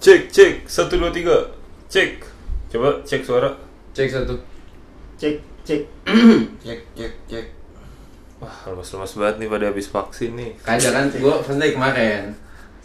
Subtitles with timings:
[0.00, 1.36] Cek, cek, satu dua tiga,
[1.86, 2.24] cek.
[2.72, 3.52] Coba cek suara.
[3.92, 4.32] Cek satu.
[5.20, 5.82] Cek, cek.
[6.64, 7.46] Cek cek cek.
[8.40, 10.56] Wah, lemas-lemas banget nih pada habis vaksin nih.
[10.64, 12.32] Kagak kan gua first day kemarin.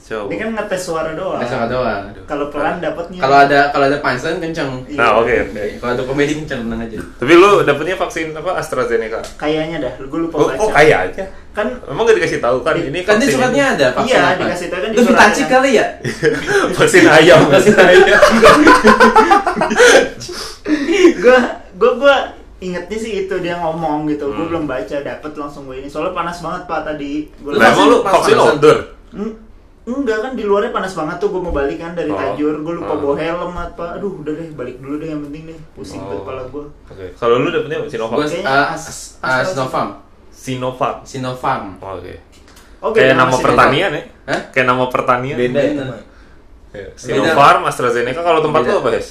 [0.06, 0.28] Coba.
[0.28, 1.40] Ini kan ngetes suara doang.
[1.40, 2.04] Tes suara doang.
[2.28, 3.20] Kalau pelan dapatnya.
[3.24, 4.70] Kalau ada kalau ada punchline kenceng.
[4.86, 5.00] Iya.
[5.00, 5.64] Nah, oke, oke.
[5.80, 7.00] Kalau ada komedi kenceng tenang aja.
[7.00, 9.24] Tapi lu dapetnya vaksin apa AstraZeneca?
[9.40, 10.60] Kayaknya dah, gue lupa Oh, baca.
[10.60, 11.24] kok kaya aja?
[11.56, 13.74] Kan Emang gak dikasih tahu kan ini Kan di suratnya ini.
[13.74, 14.40] ada vaksin Iya, apa?
[14.44, 15.16] dikasih tahu kan di suratnya.
[15.16, 15.86] Hitachi kali ya?
[16.74, 17.40] vaksin ayam.
[17.48, 18.04] Vaksin ayam.
[21.16, 21.38] gue
[21.74, 22.16] gue gue
[22.62, 24.28] ingetnya sih itu dia ngomong gitu.
[24.28, 24.52] Gue Hmm.
[24.52, 25.88] belum baca, dapet langsung gue ini.
[25.88, 27.30] Soalnya panas banget pak tadi.
[27.38, 28.78] Gue emang lu vaksin outdoor?
[29.12, 29.34] Hmm,
[29.86, 32.18] Enggak kan di luarnya panas banget tuh gue mau balik kan dari Oh.
[32.18, 32.98] Tajur gue lupa Oh.
[32.98, 36.20] bawa helm apa aduh udah deh balik dulu deh yang penting deh pusing Oh.
[36.20, 37.06] kepala gue Oke.
[37.14, 38.18] Kalau lu dapetnya Sinovac?
[38.20, 40.02] Kayaknya uh, As- uh, Astra-
[40.36, 41.08] Sinovac.
[41.08, 41.80] Sinovac.
[41.80, 42.20] Oh, Oke.
[42.84, 44.04] oke Kayak terima nama pertanian ya?
[44.28, 44.42] Hah?
[44.52, 45.38] Kayak nama pertanian.
[45.40, 45.72] Beda ya.
[45.72, 45.96] Beda.
[46.76, 46.88] Ya.
[46.94, 48.20] Sinopharm, AstraZeneca.
[48.20, 48.72] Kalau tempat Beda.
[48.76, 49.08] lu apa, Hes?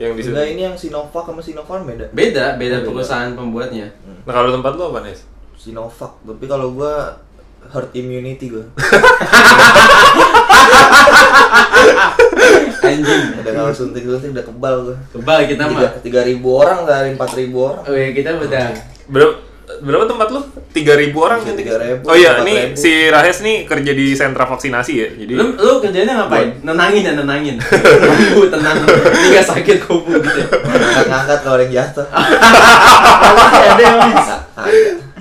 [0.00, 2.08] Yang di Enggak ini yang Sinovac sama Sinopharm beda.
[2.10, 2.88] Beda, beda Oh, beda.
[2.88, 3.86] perusahaan pembuatnya.
[4.24, 5.28] Nah, kalau tempat lu apa, Hes?
[5.60, 6.12] Sinovac.
[6.24, 7.20] Tapi kalau gua
[7.68, 8.64] herd immunity gua.
[12.80, 13.22] Anjing.
[13.38, 14.96] Udah kalau suntik suntik udah kebal gua.
[15.12, 15.92] Kebal kita mah.
[16.00, 17.84] tiga ribu orang dari empat ribu orang.
[17.84, 18.66] Oh iya, kita udah
[19.04, 19.34] Berapa
[19.80, 20.40] berapa tempat lu?
[20.68, 20.82] 3000
[21.16, 21.62] orang Iya, nanti.
[21.64, 22.76] 3.000, Oh iya, ini 4.000.
[22.76, 25.08] si Rahes nih kerja di sentra vaksinasi ya.
[25.12, 26.58] Jadi Lu, lu kerjanya ngapain?
[26.60, 27.56] Nenangin ya, nenangin.
[28.30, 28.78] Kubu, tenang.
[28.82, 30.40] Ini gak sakit kubu gitu.
[30.46, 32.06] Ngangkat-ngangkat kalau ada yang jatuh.
[32.10, 34.42] ada yang A-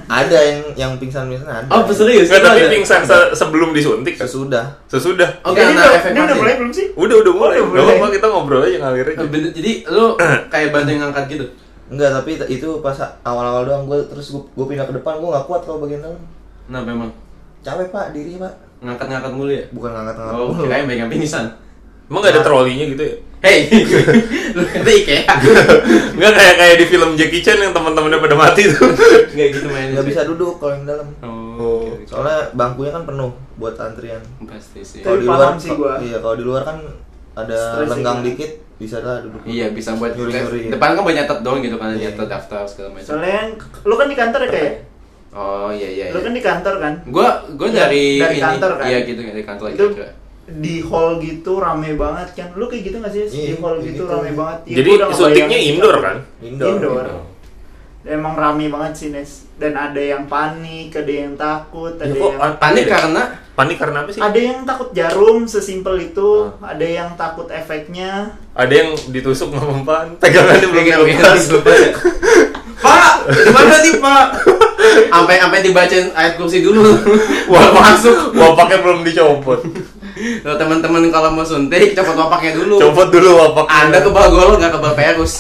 [0.10, 0.38] ada.
[0.40, 1.70] Yang yang pingsan-pingsan ada.
[1.70, 2.26] Oh, serius?
[2.28, 4.26] Nggak, Itu tapi pingsan se- sebelum disuntik kan?
[4.26, 4.66] Sesudah.
[4.86, 5.30] Sesudah.
[5.44, 7.58] Oke, ini nah, udah, efek ini udah mulai belum sih Udah, udah mulai.
[7.58, 7.96] Udah Gak mulai.
[7.96, 9.20] apa-apa kita ngobrol aja ngalir aja.
[9.20, 10.06] Oh, Jadi lu
[10.54, 11.46] kayak bantu ngangkat gitu?
[11.90, 15.46] Enggak, tapi itu pas awal-awal doang gua terus gua, gua pindah ke depan gua nggak
[15.50, 16.22] kuat kalau bagian dalam.
[16.70, 17.10] Nah, memang
[17.60, 18.54] Capek pak diri pak.
[18.80, 19.66] ngangkat-ngangkat mulu ya?
[19.76, 20.40] Bukan ngangkat-ngangkat.
[20.40, 20.64] Oh, mulu.
[20.64, 21.46] kirain pegang pingsan.
[22.10, 23.16] Emang gak ada trolinya gitu ya?
[23.40, 23.72] Hey,
[24.52, 25.24] lu kata Ikea.
[26.12, 28.92] Enggak kayak kayak di film Jackie Chan yang teman-temannya pada mati tuh.
[29.32, 29.96] Enggak gitu mainnya.
[29.96, 31.08] Nggak bisa duduk kalau yang dalam.
[31.24, 32.04] Oh, oke.
[32.04, 34.20] Soalnya bangkunya kan penuh buat antrian.
[34.44, 35.00] pasti sih.
[35.08, 36.04] Kalau di luar, sih gua.
[36.04, 36.84] iya kalau di luar kan
[37.42, 38.26] ada Stressing lenggang ya.
[38.26, 39.42] dikit bisa lah duduk.
[39.44, 40.72] Iya, bisa buat Nyuri-nyuri, ya.
[40.72, 42.00] Depan kan banyak nyatet doang gitu kan, Iya.
[42.10, 43.06] nyatet daftar segala macam.
[43.06, 43.50] soalnya yang
[43.84, 44.74] lu kan di kantor ya kayak
[45.30, 46.06] Oh, iya iya.
[46.10, 46.26] lu iya.
[46.26, 48.86] kan di kantor kan Gua gua Iya, dari, dari ini, kantor kan?
[48.86, 49.86] Iya gitu dari kantor itu
[50.50, 53.94] di hall gitu rame banget kan lu kayak gitu gak sih di Iya, hall gitu
[53.94, 54.04] gitu.
[54.08, 55.14] rame banget Ya, Jadi syutingnya
[55.54, 56.18] ngebayangin indoor kan?
[56.42, 56.70] Indoor.
[56.72, 57.28] indoor Indoor.
[58.10, 62.32] emang rame banget sih Nes dan ada yang panik ada yang takut ada Ya, kok
[62.32, 62.94] yang an- Panik Iya.
[62.96, 63.24] karena
[63.60, 64.22] Panik karena apa sih?
[64.22, 66.72] ada yang takut jarum sesimpel itu Ah.
[66.72, 71.44] ada yang takut efeknya Ada yang ditusuk sama mempan, pegangannya belum dilepas.
[71.52, 71.92] pegang-
[72.80, 74.26] Pak, gimana nih Pak?
[75.12, 76.80] Sampai sampai dibacain ayat kursi dulu.
[77.52, 78.32] Wah, Wah masuk.
[78.32, 79.60] Wapaknya belum dicopot.
[80.40, 82.80] Kalau teman-teman kalau mau suntik, copot wapaknya dulu.
[82.80, 83.72] Copot dulu wapaknya.
[83.78, 85.34] Anda kebal gol nggak kebal perus.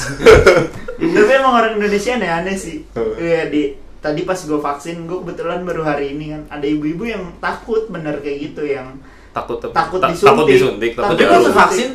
[1.15, 3.15] tapi emang orang Indonesia aneh-aneh sih Hmm.
[3.15, 7.35] Iya di tadi pas gue vaksin gue kebetulan baru hari ini kan ada ibu-ibu yang
[7.37, 8.95] takut bener kayak gitu yang
[9.29, 9.59] takut?
[9.61, 10.29] Takut Ta- disuntik.
[10.29, 11.53] takut disuntik takut Tapi jarum.
[11.53, 11.89] vaksin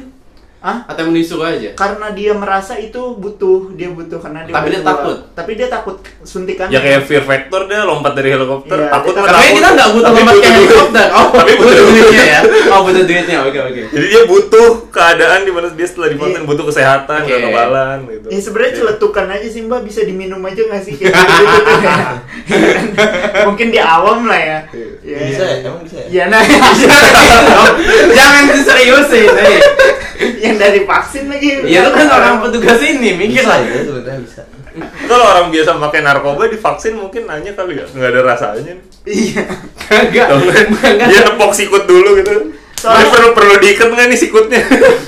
[0.65, 1.71] ah atau emang disuruh aja?
[1.75, 4.93] karena dia merasa itu butuh dia butuh karena dia Tapi dia udah tua.
[4.97, 5.17] takut?
[5.37, 9.21] tapi dia takut suntikan ya kayak fear factor deh lompat dari helikopter Iya, takut dia
[9.23, 9.37] takut.
[9.37, 11.07] Tapi kita nggak butuh Tapi lompat ke butuh helikopter.
[11.13, 12.01] Oh, Tapi butuh butuh duit.
[12.01, 12.41] duitnya ya.
[12.67, 13.39] Oh, butuh duitnya.
[13.45, 13.81] Oke, oke.
[13.87, 16.49] jadi dia butuh keadaan di mana dia setelah divaksin Iya.
[16.49, 17.29] butuh kesehatan Oke.
[17.31, 18.79] kekebalan gitu Ya sebenarnya Iya.
[18.81, 22.09] celetukan aja sih mbak bisa diminum aja nggak sih kayak gitu tuh ya.
[23.45, 24.59] Mungkin di awam lah ya.
[24.73, 24.89] Iya.
[25.05, 25.53] Ya, Bisa ya.
[25.53, 25.67] ya?
[25.67, 26.07] Emang bisa ya?
[26.11, 26.41] Ya nah
[28.11, 28.39] Jangan eh.
[28.41, 28.44] yang
[30.65, 31.49] dari vaksin lagi.
[31.65, 33.61] Ya lu kan orang petugas ini, mikir lah.
[33.61, 34.43] ya sebenarnya bisa.
[35.07, 38.75] kalau orang biasa pakai narkoba divaksin mungkin nanya kali ya nggak ada rasanya
[39.07, 39.45] Iya.
[39.79, 40.27] Kagak.
[40.35, 41.09] Dia Kagak.
[41.31, 42.51] nepok sikut dulu gitu.
[42.75, 44.61] Soalnya- perlu perlu diikat nggak nih sikutnya?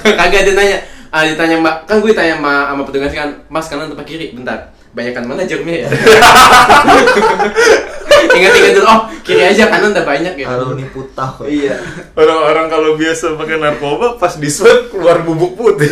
[0.07, 0.79] Kagak dia nanya.
[1.11, 4.37] Ah, ditanya mbak, kan gue tanya sama, sama petugas kan, mas kanan atau kiri?
[4.37, 5.89] Bentar, banyakan mana jeruknya ya?
[8.29, 10.47] Ingat-ingat dulu, oh kiri aja kanan udah banyak ya.
[10.47, 11.29] Kalau ini putah.
[11.31, 11.45] kok.
[11.45, 11.77] Iya.
[12.13, 15.91] Orang-orang kalau biasa pakai narkoba pas di swab keluar bubuk putih.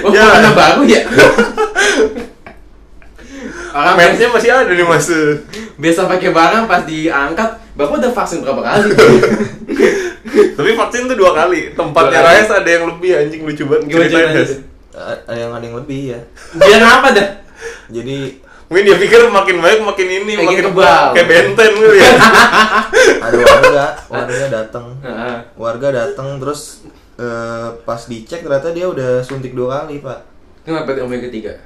[0.00, 0.28] Oh, Ya.
[0.28, 1.02] mana baru ya?
[3.74, 5.08] Orang biasa, Mensnya masih ada nih mas.
[5.74, 8.94] biasa pakai barang pas diangkat, bapak udah vaksin berapa kali?
[10.54, 11.74] Tapi vaksin tuh dua kali.
[11.74, 12.36] Tempatnya Dua kali.
[12.38, 13.82] Rayas ada yang lebih anjing lucu banget.
[13.84, 14.50] Gimana Ceritain, ceritanya Hes.
[14.50, 14.60] tuh?
[14.94, 16.20] A- Ada yang ada yang lebih ya.
[16.54, 17.28] Biar apa dah?
[17.88, 18.16] Jadi
[18.64, 21.04] Mungkin dia pikir makin banyak makin ini Makin makin kebal.
[21.12, 22.10] kayak benten gitu ya.
[23.24, 24.86] ada warga, warga datang.
[25.00, 25.36] Heeh.
[25.54, 26.82] Warga datang terus
[27.14, 30.24] eh, pas dicek ternyata dia udah suntik dua kali pak.
[30.64, 31.60] Kenapa om yang ketiga?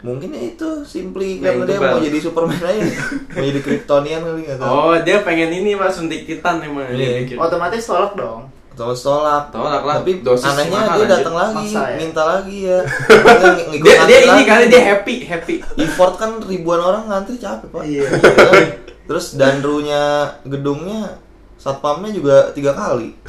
[0.00, 1.90] Mungkin ya itu simply Main karena dia kebal.
[1.92, 2.82] mau jadi Superman aja,
[3.30, 4.72] mau jadi Kryptonian kali nggak tahu.
[4.72, 6.88] Oh, dia pengen ini mas suntik titan emang.
[6.90, 7.36] Dia pikir.
[7.36, 8.48] Otomatis tolak dong.
[8.80, 9.44] Thomas tolak.
[9.52, 11.84] Tolak lah, Tapi dosis anehnya dia datang lagi, ya?
[12.00, 12.80] minta lagi ya.
[13.84, 14.44] Dia Dia ini lagi.
[14.48, 15.54] kali dia happy, happy.
[15.76, 17.82] Effort kan ribuan orang ngantri capek pak.
[17.84, 18.02] Iya.
[18.08, 18.64] kan?
[19.04, 20.02] Terus danrunya
[20.42, 21.20] gedungnya
[21.60, 23.12] satpamnya juga tiga kali.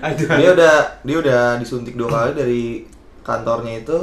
[0.00, 0.28] Aduh.
[0.34, 0.74] Dia udah
[1.04, 2.64] dia udah disuntik dua kali dari
[3.20, 3.98] kantornya itu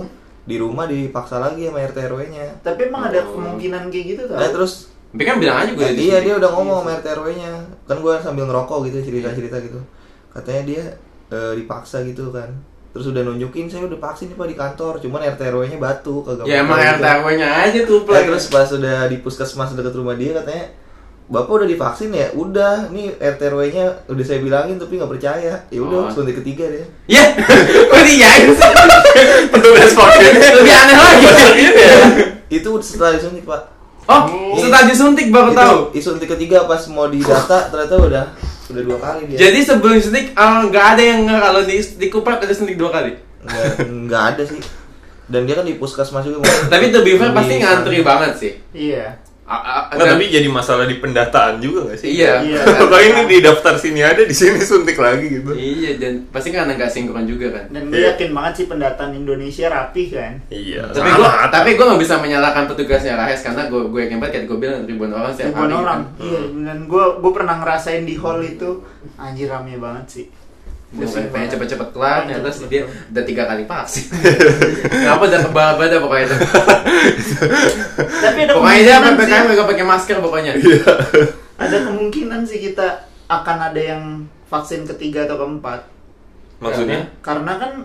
[0.48, 2.64] di rumah dipaksa lagi sama RT RW-nya.
[2.64, 4.40] Tapi emang ada kemungkinan kayak gitu tau?
[4.40, 7.52] Nah, terus Tapi kan bilang aja gue Eh, iya dia udah ngomong sama RT RW-nya.
[7.84, 9.80] Kan gue sambil ngerokok gitu cerita-cerita gitu.
[10.30, 10.84] Katanya dia
[11.28, 12.50] eh, dipaksa gitu kan.
[12.90, 16.44] Terus udah nunjukin saya udah vaksin nih Pak di kantor, cuman RT RW-nya batu kagak
[16.44, 16.92] Ya emang gitu.
[16.94, 18.24] RT RW-nya aja tuh Eh, play.
[18.26, 20.66] terus pas udah di puskesmas dekat rumah dia katanya
[21.28, 22.32] Bapak udah divaksin ya?
[22.32, 25.54] Udah, nih RT RW-nya udah saya bilangin tapi nggak percaya.
[25.68, 26.10] Ya udah, Oh.
[26.10, 26.88] suntik ketiga deh.
[27.06, 28.72] Ya, kok diyain sih?
[29.52, 30.34] Petugas vaksin.
[30.34, 31.28] Lebih aneh lagi.
[32.50, 33.77] Itu setelah disuntik, Pak.
[34.08, 35.78] Oh, setelah disuntik baru itu, tahu.
[35.92, 38.26] disuntik ketiga pas mau didata ternyata udah
[38.68, 39.38] udah dua kali dia.
[39.48, 43.12] Jadi sebelum suntik eh, nggak ada yang kalau di di Kuprat ada suntik dua kali.
[43.84, 44.60] nggak ada sih.
[45.28, 46.48] Dan dia kan di puskesmas juga.
[46.72, 48.08] Tapi to be fair Di pasti ngantri sana.
[48.08, 48.52] banget sih.
[48.72, 49.06] Iya.
[49.48, 52.12] A- a- Nggak, dan- tapi jadi masalah di pendataan juga gak sih?
[52.14, 52.44] Iya.
[52.44, 52.60] Iya.
[52.84, 55.50] Kalau ini di daftar sini ada, di sini suntik lagi gitu.
[55.50, 57.66] Iya dan pasti kan nggak sinkron juga kan.
[57.70, 58.12] Dan gue Iya.
[58.14, 60.32] yakin banget sih pendataan Indonesia rapi kan.
[60.48, 60.92] Iya.
[60.92, 64.46] Tapi gua tapi gua nggak bisa menyalahkan petugasnya Rahes karena gua gue yakin banget kayak
[64.46, 65.80] gue bilang ribuan orang setiap Ribuan hari.
[65.80, 66.00] orang.
[66.12, 66.22] kan.
[66.22, 66.40] Iya.
[66.68, 68.70] Dan gue gue pernah ngerasain di hall itu
[69.16, 70.26] anjir rame banget sih.
[70.88, 74.08] Pusing pengen cepet-cepet kelar, ternyata cepet dia udah tiga kali vaksin.
[75.04, 76.36] Kenapa udah kebal badan pokoknya itu.
[78.24, 80.52] Tapi ada Pokoknya dia PPKM sih, gak pakai masker pokoknya.
[81.60, 84.04] ada kemungkinan sih kita akan ada yang
[84.48, 85.92] vaksin ketiga atau keempat.
[86.64, 87.12] Maksudnya?
[87.20, 87.84] Karena kan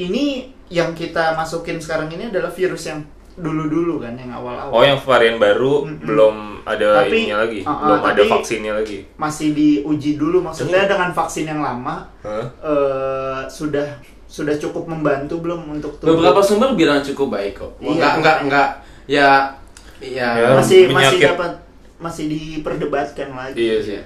[0.00, 4.70] ini yang kita masukin sekarang ini adalah virus yang dulu-dulu kan yang awal-awal.
[4.70, 6.04] Oh, yang varian baru Mm-mm.
[6.04, 8.98] belum ada Tapi, ininya lagi, uh-uh, belum ada vaksinnya lagi.
[9.16, 12.44] masih diuji dulu maksudnya dengan vaksin yang lama Hah?
[12.60, 16.16] eh, sudah sudah cukup membantu belum untuk tubuh?
[16.16, 17.72] Beberapa sumber bilang cukup baik kok.
[17.78, 17.88] Iya.
[17.90, 18.68] Enggak enggak enggak
[19.04, 19.30] ya
[19.98, 21.26] ya, Ya, masih masih penyakit.
[21.30, 21.52] dapat
[21.96, 23.56] masih diperdebatkan lagi.
[23.56, 24.00] Iya sih.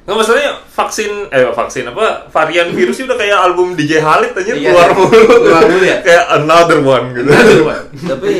[0.00, 4.68] Nggak masalahnya vaksin eh vaksin apa varian virusnya udah kayak album DJ Khalid aja Iya,
[4.68, 4.96] keluar iya.
[4.96, 5.20] mulu.
[5.38, 5.98] Keluar mulu ya?
[6.06, 7.28] kayak another one gitu.
[7.30, 7.80] Aduh, Pak.
[8.08, 8.32] Tapi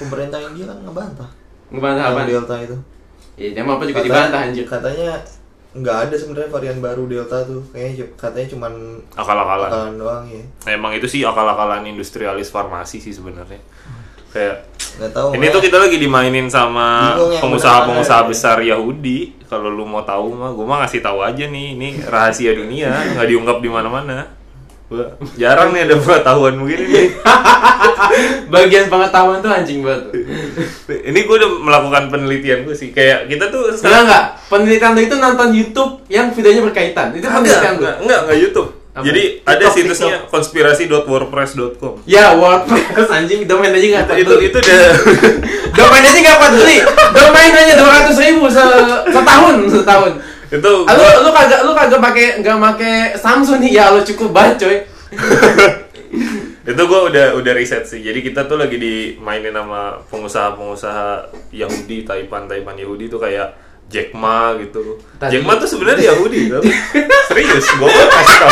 [0.00, 1.28] pemerintah India kan ngebantah.
[1.68, 2.20] Ngebantah apa?
[2.24, 2.76] Delta itu.
[3.36, 4.64] Iya, emang apa juga dibantah anjir.
[4.64, 5.20] Katanya
[5.70, 7.62] nggak ada sebenarnya varian baru Delta tuh.
[7.70, 8.72] Kayaknya katanya cuman
[9.14, 9.68] Akal-akalan.
[9.70, 10.42] akalan doang ya.
[10.66, 13.60] Emang itu sih akal-akalan industrialis farmasi sih sebenarnya.
[14.30, 14.66] Kayak
[14.98, 15.28] Nggak tahu.
[15.34, 19.38] ini tuh kita lagi dimainin sama pengusaha-pengusaha besar Yahudi.
[19.46, 23.26] Kalau lu mau tahu mah, gue mah ngasih tahu aja nih, ini rahasia dunia, nggak
[23.26, 24.26] diungkap di mana-mana.
[24.90, 25.06] Gua
[25.38, 27.08] jarang nih ada pengetahuan begini nih.
[28.52, 30.10] Bagian pengetahuan tuh anjing banget.
[30.10, 30.18] tuh.
[30.90, 32.90] Ini gue udah melakukan penelitian gue sih.
[32.90, 37.14] Kayak kita tuh Enggak enggak, penelitian itu nonton YouTube yang videonya berkaitan.
[37.14, 38.68] Itu penelitian enggak, enggak, enggak YouTube.
[38.90, 39.06] Apa?
[39.06, 42.02] Jadi ada TikTok, situsnya konspirasi.wordpress.com.
[42.10, 44.82] Ya, WordPress anjing domain aja enggak Itu itu udah
[45.78, 46.78] domain aja enggak peduli.
[47.14, 48.64] Domain aja 200 ribu se
[49.14, 50.12] setahun, setahun.
[50.50, 54.30] Itu Ah, lu lu kagak lu kagak pakai enggak pakai Samsung nih ya lu cukup
[54.30, 54.76] banget coy.
[56.62, 61.08] itu gue udah udah riset sih jadi kita tuh lagi dimainin sama pengusaha-pengusaha
[61.50, 63.54] Yahudi Taipan Taipan Yahudi tuh kayak
[63.86, 66.46] Jack Ma gitu Tadi- Jack Ma tuh sebenarnya Yahudi
[67.28, 68.50] serius gue mau kasih tahu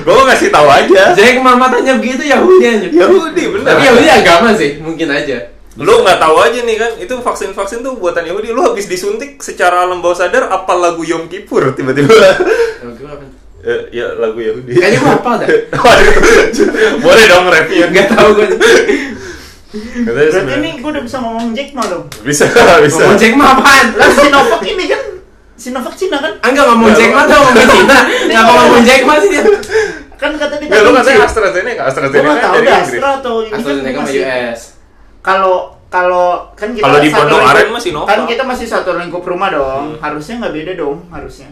[0.00, 2.90] gue mau kasih tahu aja Jadi mama tanya begitu Yahudi anjir.
[2.92, 5.38] Yahudi bener Tapi Yahudi agama sih, mungkin aja.
[5.80, 9.40] Lu nggak tahu aja nih kan itu vaksin vaksin tuh buatan Yahudi lu habis disuntik
[9.40, 12.30] secara alam bawah sadar apa lagu Yom Kippur tiba-tiba gua
[13.10, 13.24] apa?
[13.60, 15.48] Eh, ya lagu Yahudi Kayaknya gua hafal dah.
[15.80, 16.16] Waduh,
[16.98, 18.46] boleh dong rapnya Enggak tahu gua.
[18.50, 22.04] Berarti sebenarnya- ini gue udah bisa ngomong Jack Ma dong.
[22.20, 22.44] bisa
[22.84, 23.86] bisa Ngomong Jack Ma apaan?
[23.94, 25.02] Lah Sinovac ini kan
[25.54, 26.32] Sinovac Cina kan?
[26.42, 27.98] Enggak ngomong Jack Ma tuh ngomong Cina.
[28.26, 29.42] Enggak ngomong Jack Ma sih dia.
[30.16, 32.92] Kan kata di Nggak, lu katanya AstraZeneca, Gue AstraZeneca nggak tahu dari dah Inggris.
[32.92, 33.50] Astra atau ini
[33.88, 34.60] kan masih- US.
[35.20, 38.08] Kalau kalau kan kita Kalau di satu Pondok lingkup- Aren mah Sinovac.
[38.08, 39.98] Kan kita masih satu lingkup rumah dong.
[39.98, 41.50] Harusnya nggak beda dong, harusnya.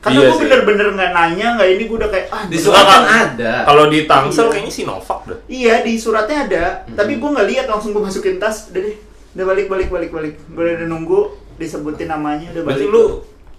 [0.00, 2.88] Karena Iya gue bener-bener nggak nanya, nggak ini gue udah kayak ah Di surat kan
[3.00, 3.52] Kalau- ada.
[3.64, 4.52] Kalau di Tangsel Iya.
[4.52, 5.38] kayaknya Sinovac dah.
[5.46, 8.96] Iya di suratnya ada, tapi gue nggak lihat langsung gue masukin tas, udah deh,
[9.32, 10.34] udah balik balik balik balik.
[10.46, 11.20] Gue udah nunggu
[11.54, 12.94] disebutin namanya udah Berarti balik.
[12.94, 13.04] lu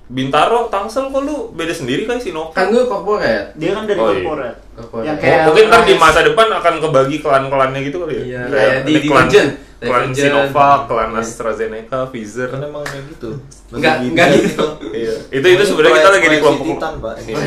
[0.06, 2.54] Bintaro, Tangsel kok lu beda sendiri kali Sinovac?
[2.54, 3.58] Kan gue corporate.
[3.58, 4.22] Dia kan dari Oh, iya.
[4.22, 4.56] korporat.
[5.02, 8.22] Yang Oh, kayak mungkin ntar di masa depan akan kebagi klan-klannya gitu kali ya?
[8.22, 9.50] Iya, Kayak kayak di- di klan, Legend.
[9.80, 10.16] klan Legend.
[10.20, 11.20] Sinovac, klan Iya.
[11.20, 12.48] AstraZeneca, Pfizer.
[12.48, 13.30] Kan emang kayak gitu.
[13.72, 14.46] Nggak- Lagi nggak gitu.
[14.46, 14.66] gitu.
[14.94, 15.14] Iya.
[15.32, 17.16] Itu itu sebenarnya kita lagi di kelompok Titan, Pak.
[17.18, 17.38] Iya.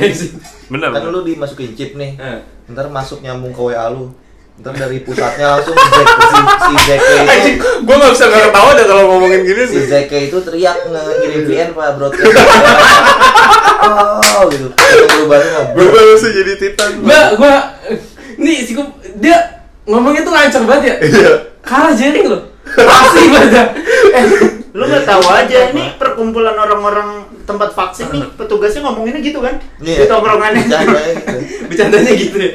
[0.68, 0.88] Bener.
[0.90, 2.10] Kan lu dimasukin chip nih.
[2.16, 2.38] Eh.
[2.68, 4.10] Ntar masuk nyambung ke WA lu.
[4.58, 7.14] Ntar dari pusatnya langsung Zack, si, si Zeke
[7.54, 9.78] itu gua nggak bisa nggak ketawa dah kalau ngomongin gini si.
[9.86, 12.26] Zeke itu teriak ngirim VN pak broadcast
[13.86, 15.38] oh gitu kita berubah
[15.78, 16.90] Gue bro bisa jadi titan.
[17.06, 17.54] Gua gua
[18.34, 18.74] nih si
[19.22, 20.94] dia ngomongnya tuh lancar banget ya.
[21.06, 21.32] Iya.
[21.62, 22.42] Kalah jaring loh.
[22.66, 23.68] Asli banget.
[24.12, 24.24] eh
[24.70, 27.08] lu nggak tahu aja ini perkumpulan orang-orang
[27.42, 30.04] tempat vaksin nih petugasnya ngomonginnya gitu kan di Iya.
[30.04, 31.32] tongkrongannya Bercandanya gitu
[31.68, 32.52] Bercandanya gitu ya.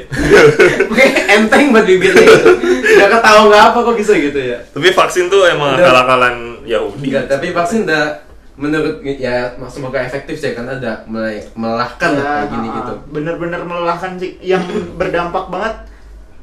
[0.86, 2.50] Oke, enteng buat bibirnya gitu.
[2.96, 4.58] Gak ketawa nggak apa kok bisa gitu ya.
[4.68, 5.82] Tapi vaksin tuh emang Udah.
[5.82, 7.10] akal-akalan Yahudi.
[7.10, 8.22] Enggak, tapi vaksin udah
[8.54, 12.94] menurut ya semoga efektif sih karena ada mulai melelahkan lah Ya, kayak gini ah, gitu.
[13.10, 14.62] bener-bener melelahkan sih yang
[14.94, 15.74] berdampak banget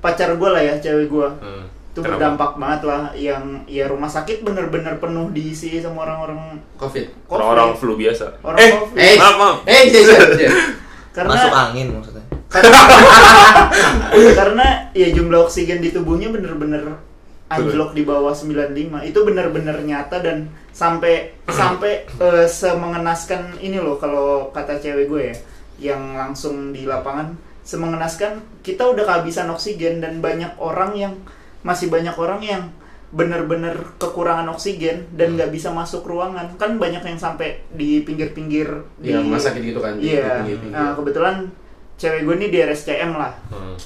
[0.01, 1.65] pacar gue lah ya cewek gue Hmm.
[2.01, 2.17] Itu Kenapa?
[2.17, 7.29] berdampak banget lah yang ya rumah sakit bener-bener penuh diisi sama orang-orang Covid.
[7.29, 8.41] Orang-orang flu biasa.
[8.41, 8.97] Orang eh, COVID.
[8.97, 9.57] Eh, maaf, maaf.
[9.69, 10.51] Eh, iya, iya, iya.
[11.11, 12.25] karena masuk angin maksudnya
[14.41, 16.99] karena ya jumlah oksigen di tubuhnya bener-bener
[17.51, 18.75] anjlok di bawah 95
[19.07, 25.37] itu bener-bener nyata dan sampai sampai eh, semengenaskan ini loh kalau kata cewek gue ya
[25.91, 27.35] yang langsung di lapangan
[27.67, 31.15] semengenaskan kita udah kehabisan oksigen dan banyak orang yang
[31.61, 32.63] masih banyak orang yang
[33.11, 36.55] bener-bener kekurangan oksigen dan nggak bisa masuk ruangan.
[36.55, 40.47] Kan banyak yang sampai di pinggir-pinggir Di rumah sakit gitu kan, iya.
[40.47, 40.79] pinggir-pinggir.
[40.79, 41.51] nah kebetulan
[41.99, 43.35] cewek gue ini di RSCM lah.
[43.51, 43.77] Hmm.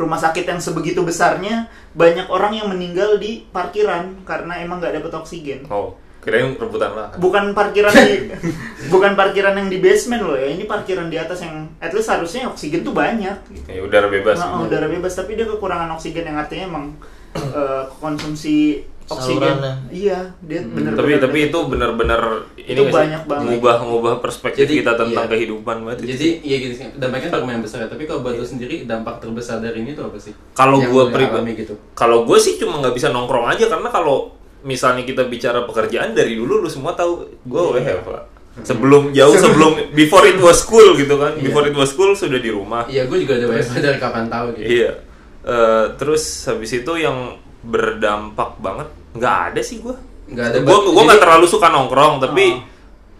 [0.00, 5.12] rumah sakit yang sebegitu besarnya banyak orang yang meninggal di parkiran karena emang nggak dapet
[5.12, 5.68] oksigen.
[5.68, 7.08] Oh, kirain rebutan lah.
[7.16, 8.28] bukan parkiran di
[8.92, 12.44] bukan parkiran yang di basement loh ya ini parkiran di atas yang at least harusnya
[12.46, 13.66] oksigen tuh banyak gitu.
[13.66, 14.36] Ya udara bebas.
[14.36, 16.84] Nah, udara bebas tapi dia kekurangan oksigen yang artinya emang
[17.56, 19.74] eh, konsumsi oksigen Salurannya.
[19.90, 20.70] iya dia Hmm.
[20.70, 22.22] bener tapi tapi itu benar-benar
[22.56, 23.46] ini Itu banyak banget.
[23.48, 25.32] ngubah ngubah perspektif Jadi, kita tentang iya.
[25.32, 26.08] kehidupan banget itu.
[26.12, 26.86] Jadi ya gitu sih.
[26.94, 27.88] Dampaknya lumayan besar ya.
[27.88, 30.30] Tapi kalau buat lu sendiri dampak terbesar dari ini tuh apa sih?
[30.52, 31.74] Kalau lu pribadi- gitu.
[31.92, 34.30] kalau gue sih cuma nggak bisa nongkrong aja karena kalau
[34.62, 37.96] misalnya kita bicara pekerjaan dari dulu lu semua tahu gue Iya.
[37.96, 38.10] WFH.
[38.60, 41.32] Sebelum jauh sebelum before it was school gitu kan.
[41.34, 41.44] Iya.
[41.44, 42.84] Before it was school sudah di rumah.
[42.84, 44.68] Iya, gue juga ada WFH dari kapan tahu gitu.
[44.68, 44.90] Iya.
[45.40, 49.96] Eh, terus habis itu yang berdampak banget nggak ada sih gue.
[50.28, 52.69] Nggak ada Gue gue nggak terlalu suka nongkrong tapi Oh.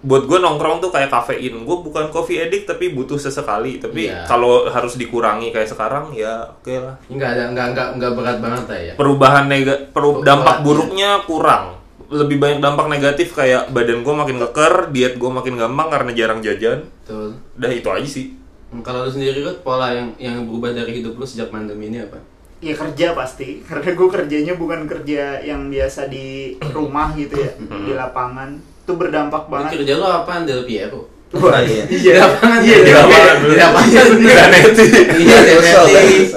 [0.00, 1.60] Buat gue nongkrong tuh kayak kafein.
[1.60, 3.76] Gue bukan coffee addict tapi butuh sesekali.
[3.76, 4.24] Tapi Iya.
[4.24, 6.96] kalau harus dikurangi kayak sekarang ya oke lah.
[7.06, 8.92] Nggak ada, nggak nggak nggak berat banget lah ya.
[8.94, 11.64] Perubahan nega, peru- dampak berat, buruknya kurang.
[12.08, 16.40] Lebih banyak dampak negatif kayak badan gue makin keker, diet gue makin gampang karena jarang
[16.40, 16.82] jajan.
[17.00, 17.38] Betul.
[17.54, 18.26] Udah itu aja sih.
[18.68, 22.00] Hmm, Kalau lu sendiri Rut, pola yang yang berubah dari hidup lu sejak pandemi ini
[22.00, 22.18] apa?
[22.60, 27.96] ya kerja pasti karena gue kerjanya bukan kerja yang biasa di rumah gitu ya di
[27.96, 28.60] lapangan
[28.90, 31.06] itu berdampak banget kerja lu apaan Del Piero?
[31.30, 31.86] Wah, iya.
[31.86, 33.88] iya Di lapangan, iya di iya lapangan, di lapangan.
[34.34, 34.84] Zanetti.
[35.22, 36.34] Iya, Del Tusel, Piero.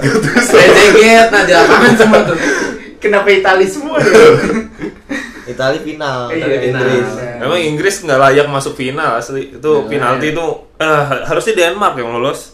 [0.54, 2.38] Rezeget, nah di lapangan semua tuh.
[3.02, 4.14] kenapa Itali semua ya?
[5.44, 6.82] Itali final Iya, dari final.
[6.86, 7.10] Inggris
[7.42, 9.58] Emang Inggris nggak layak masuk final asli.
[9.58, 10.46] Itu penalti itu
[10.78, 12.54] eh, harusnya Denmark yang lolos.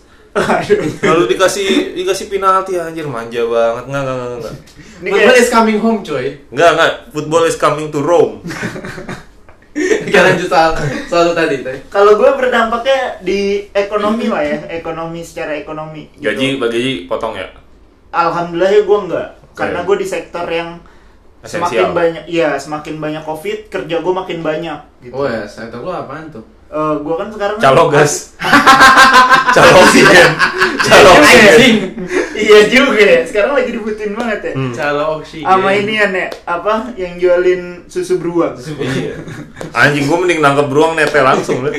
[1.03, 3.83] Kalau dikasih dikasih penalti anjir manja banget.
[3.91, 4.55] Enggak enggak enggak
[4.99, 6.25] Football is coming home, coy.
[6.49, 6.93] Enggak enggak.
[7.11, 8.39] Football is coming to Rome.
[10.09, 10.69] Kita lanjut soal
[11.05, 11.79] soal tadi, tadi.
[11.87, 13.39] kalau gue berdampaknya di
[13.69, 16.25] ekonomi lah ya ekonomi secara ekonomi gitu.
[16.25, 17.47] Gaji gaji potong ya.
[18.09, 19.53] alhamdulillah ya gue enggak Oke.
[19.55, 20.81] karena gue di sektor yang
[21.39, 21.93] semakin Esensial.
[21.93, 26.27] banyak iya semakin banyak covid kerja gue makin banyak gitu Oh ya, sektor lu apaan
[26.27, 26.43] tuh?
[26.69, 28.37] Eh, gue kan sekarang Calo gas.
[29.55, 30.29] Calo oksigen.
[30.79, 31.49] Calo oksigen.
[31.51, 31.77] Anjing.
[32.31, 34.71] iya juga ya sekarang lagi dibutuhin banget ya Hmm.
[34.71, 35.45] Calo oksigen.
[35.45, 39.17] sama ini ya Nek, apa yang jualin susu beruang Iya.
[39.71, 41.69] Anjing gua mending nangkep beruang nete langsung lu.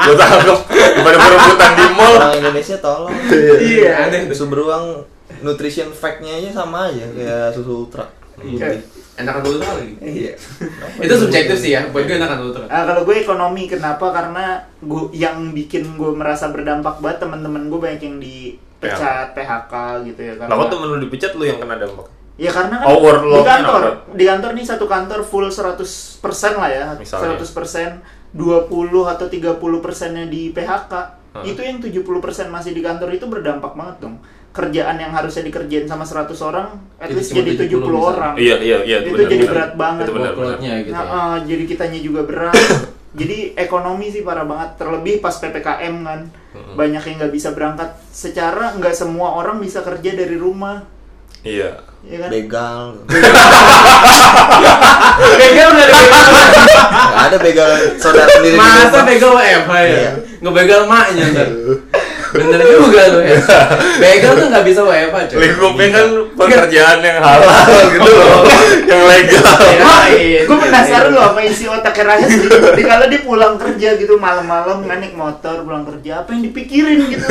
[0.00, 2.14] Gua tangkep daripada berebutan di mall.
[2.14, 3.12] orang Indonesia tolong
[3.60, 5.02] iya susu beruang
[5.40, 8.06] nutrition fact-nya aja sama aja kayak susu ultra
[8.36, 8.78] Iya.
[9.14, 9.94] Enakan dulu lagi.
[10.00, 10.34] iya
[11.04, 11.86] Itu subjektif sih ya.
[11.88, 14.44] Buat gue enakan dulu Nah, kalau gue ekonomi kenapa karena
[14.78, 19.72] gue yang bikin gue merasa berdampak banget teman-teman gue banyak yang dipecat PHK
[20.04, 22.06] gitu ya Lah karena kok temen lu dipecat lu yang kena dampak?
[22.34, 25.78] ya karena kan Oh, di kantor di kantor nih satu kantor full 100%
[26.58, 27.38] lah ya Misalnya.
[27.38, 28.66] 100% 20
[29.06, 30.92] atau 30 persennya di PHK
[31.30, 31.42] Hah.
[31.42, 34.18] itu yang 70 persen masih di kantor itu berdampak banget dong
[34.54, 37.98] kerjaan yang harusnya dikerjain sama 100 orang at Jadi least jadi 70 70 misalnya.
[38.06, 39.50] orang Iya iya iya Itu benar, jadi benar.
[39.50, 40.38] berat banget Itu benar benar.
[40.54, 41.10] Workload-nya gitu Nah, ya.
[41.10, 42.54] eh, jadi kitanya juga berat.
[43.20, 44.70] jadi ekonomi sih parah banget.
[44.76, 46.20] Terlebih pas ppkm kan,
[46.52, 46.74] Mm-mm.
[46.74, 47.90] banyak yang nggak bisa berangkat.
[48.08, 50.86] Secara nggak semua orang bisa kerja dari rumah,
[51.42, 51.82] Iya.
[52.02, 52.30] ya kan?
[52.30, 52.84] begal
[55.34, 56.24] Begal udah ada begal.
[56.84, 59.84] nggak ada begal saudara sendiri di Masa begal WFH ya?
[59.84, 60.10] Iya.
[60.40, 61.48] Ngebegal maknya ntar.
[62.34, 63.38] Bener juga lu ya.
[64.02, 65.38] Begal tuh nggak bisa WFH cuy.
[65.38, 67.62] Lingkupnya kan pekerjaan yang halal
[67.94, 68.42] gitu loh,
[68.90, 69.46] yang legal.
[69.70, 70.42] Kirain.
[70.44, 74.82] gue penasaran loh apa isi otak Rahas di, di kalau dia pulang kerja gitu malam-malam
[74.82, 77.26] nggak naik motor pulang kerja apa yang dipikirin gitu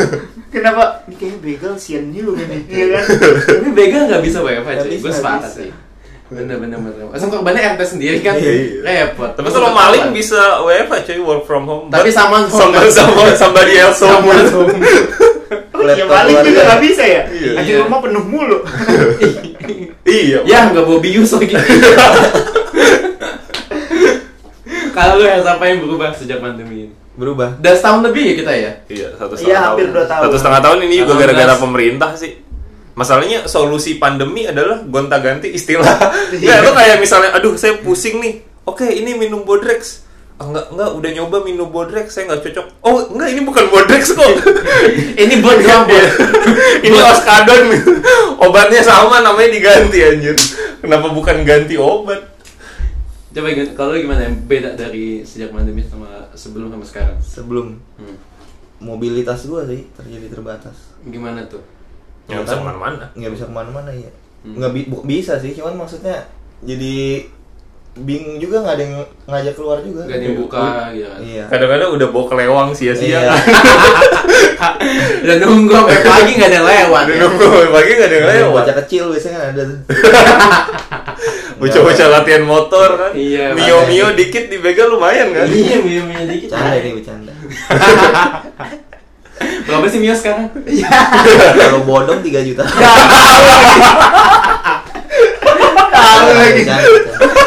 [0.50, 3.04] kenapa ini kayaknya begal sian juga nih iya kan
[3.60, 5.70] Tapi begal nggak bisa WFH bisa, Gue sepakat sih.
[6.34, 7.06] Bener bener bener.
[7.10, 9.06] Asal korbannya RT sendiri kan Iya, iya.
[9.06, 9.30] repot.
[9.32, 11.86] Tapi kalau maling bisa WFH cuy, work from home.
[11.88, 12.50] Tapi home.
[12.50, 14.26] sama sama somebody else home.
[14.26, 14.74] Sama home.
[15.84, 17.52] iya Laptop paling juga nggak bisa ya Iya.
[17.56, 17.78] Aja Iya.
[17.84, 18.58] rumah penuh mulu
[20.10, 20.38] Iya.
[20.44, 21.54] Ya nggak bawa bius lagi.
[24.94, 26.94] Kalau lu yang apa yang berubah sejak pandemi ini?
[27.14, 27.58] Berubah.
[27.58, 28.72] Udah setahun lebih ya kita ya?
[28.88, 29.94] Iya, satu Iya, setengah hampir tahun.
[29.94, 30.24] dua tahun.
[30.24, 31.22] Satu setengah tahun ini juga 18.
[31.22, 32.32] gara-gara pemerintah sih.
[32.94, 35.98] Masalahnya solusi pandemi adalah gonta-ganti istilah.
[36.30, 38.46] Nggak, lu kayak misalnya, aduh saya pusing nih.
[38.64, 40.06] Oke, ini minum Bodrex.
[40.38, 42.66] Ah, enggak, enggak, udah nyoba minum Bodrex, saya nggak cocok.
[42.82, 44.34] Oh, enggak, ini bukan Bodrex kok.
[45.24, 45.78] Ini buat Iya.
[46.90, 47.64] ini Oskadon.
[48.42, 50.34] Obatnya sama, namanya diganti anjir.
[50.82, 52.34] Kenapa bukan ganti obat?
[53.34, 57.18] Coba ingat, kalau gimana yang beda dari sejak pandemi sama sebelum sama sekarang?
[57.22, 58.18] Sebelum Hmm.
[58.78, 60.94] mobilitas gua sih terjadi terbatas.
[61.08, 61.62] Gimana tuh?
[62.24, 63.06] Nggak bisa ke mana-mana.
[63.14, 64.12] Nggak bisa ke mana-mana ya.
[64.44, 64.56] Hmm.
[64.58, 66.16] Nggak bi- bu- bisa sih, cuman maksudnya
[66.62, 67.24] jadi
[67.94, 68.96] bingung juga nggak ada yang
[69.28, 70.02] ngajak keluar juga.
[70.04, 71.20] Gak ada yang buka gitu kan?
[71.22, 71.44] Iya.
[71.46, 73.22] Kadang-kadang udah bawa kelewang sia-sia.
[73.22, 73.34] Iya.
[75.24, 77.22] Dan nunggu sampai pagi gak ada yang lewat Udah ya?
[77.22, 78.64] nunggu pagi nggak ada yang lewat.
[78.64, 79.80] Bocah kecil biasanya kan ada tuh.
[81.62, 83.12] Bocah-bocah latihan motor kan.
[83.14, 83.78] Iya, Mio.
[83.86, 85.48] Mio dikit di begal lumayan kan.
[85.48, 87.34] Iya, minum-minum dikit Bercanda ini bercanda.
[89.64, 90.52] Berapa sih Mio sekarang?
[91.56, 92.64] Kalau bodong 3 juta.
[95.90, 96.64] tahu lagi.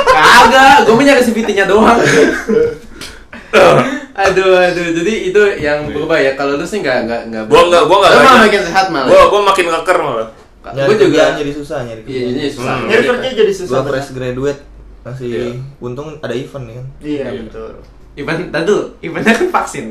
[0.07, 1.99] Kagak, gue punya CVT-nya doang
[4.17, 7.83] Aduh, aduh, jadi itu yang berubah ya Kalau lu sih nggak, nggak, nggak Gua nggak,
[7.85, 10.29] gua nggak malah makin sehat malah Gua gua makin keker malah.
[10.67, 12.89] Nyari Gue juga jadi susah nyari Iya, jadi susah Hmm.
[12.89, 14.61] nyari kerja jadi susah Gua fresh graduate
[15.05, 15.45] masih Iya.
[15.79, 16.87] untung ada event nih kan.
[16.99, 17.43] iya Iya.
[17.45, 17.71] betul
[18.17, 19.85] Event, tadu, eventnya kan vaksin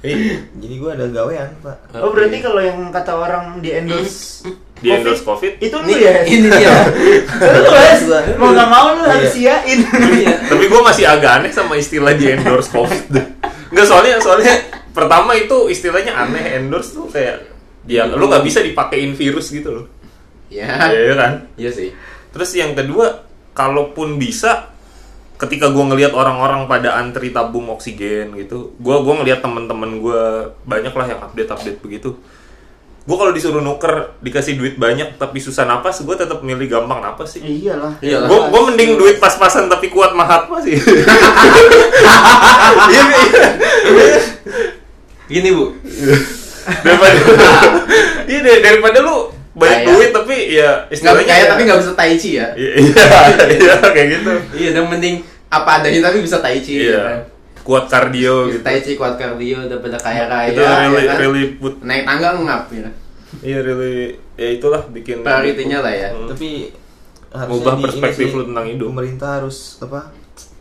[0.00, 0.16] Iya.
[0.16, 0.36] Iya.
[0.56, 1.76] Jadi gua ada gawean, Pak.
[1.94, 5.60] oh berarti kalau yang kata orang di endorse Di endorse COVID.
[5.60, 7.68] itu lu Ini, ya ini dia lu.
[8.00, 8.20] Gua.
[8.36, 9.10] mau nggak mau lu Iya.
[9.10, 9.78] harus siain
[10.16, 10.34] Iya.
[10.48, 13.12] Tapi gua masih agak aneh sama istilah di endorse COVID.
[13.70, 14.54] Enggak soalnya soalnya
[14.90, 17.44] pertama itu istilahnya aneh endorse tuh kayak
[17.84, 19.86] ya lu nggak bisa dipakein virus gitu loh.
[20.48, 21.32] Ya, Iya kan?
[21.54, 21.94] iya sih
[22.30, 24.69] Terus yang kedua, kalaupun bisa
[25.40, 30.92] ketika gua ngelihat orang-orang pada antri tabung oksigen gitu, gua gua ngelihat temen-temen gua banyak
[30.92, 32.12] lah yang update-update begitu.
[33.08, 37.40] Gua kalau disuruh nuker dikasih duit banyak tapi susah napas, gua tetap milih gampang napas
[37.40, 37.40] sih.
[37.40, 38.28] iyalah Iyalah.
[38.28, 40.76] Gue gue mending duit pas-pasan tapi kuat Mahatma sih.
[42.90, 44.18] Iya iya.
[45.26, 45.74] Gini bu
[46.84, 47.18] daripada
[48.30, 49.88] iya deh, daripada lu banyak Kaya.
[49.88, 52.70] duit tapi ya Nggak istilahnya kaya ya- tapi nggak bisa tai chi ya Iya
[53.56, 54.32] iya kayak gitu.
[54.54, 55.16] Iya, dan mending
[55.48, 57.18] apa adanya tapi bisa tai chi ya kan?
[57.18, 57.38] Iya.
[57.60, 58.62] Kuat kardio Bisa gitu.
[58.62, 61.16] tai chi kuat kardio daripada kaya raya Itu really ya kan?
[61.18, 62.88] really put naik tangga ngap ya
[63.40, 63.94] iya really
[64.34, 66.08] ya itulah bikin Prioritinya lah ya.
[66.10, 66.26] Hmm.
[66.26, 66.70] Tapi
[67.30, 68.90] harusnya perspektif lu tentang hidup.
[68.90, 70.10] Pemerintah harus apa?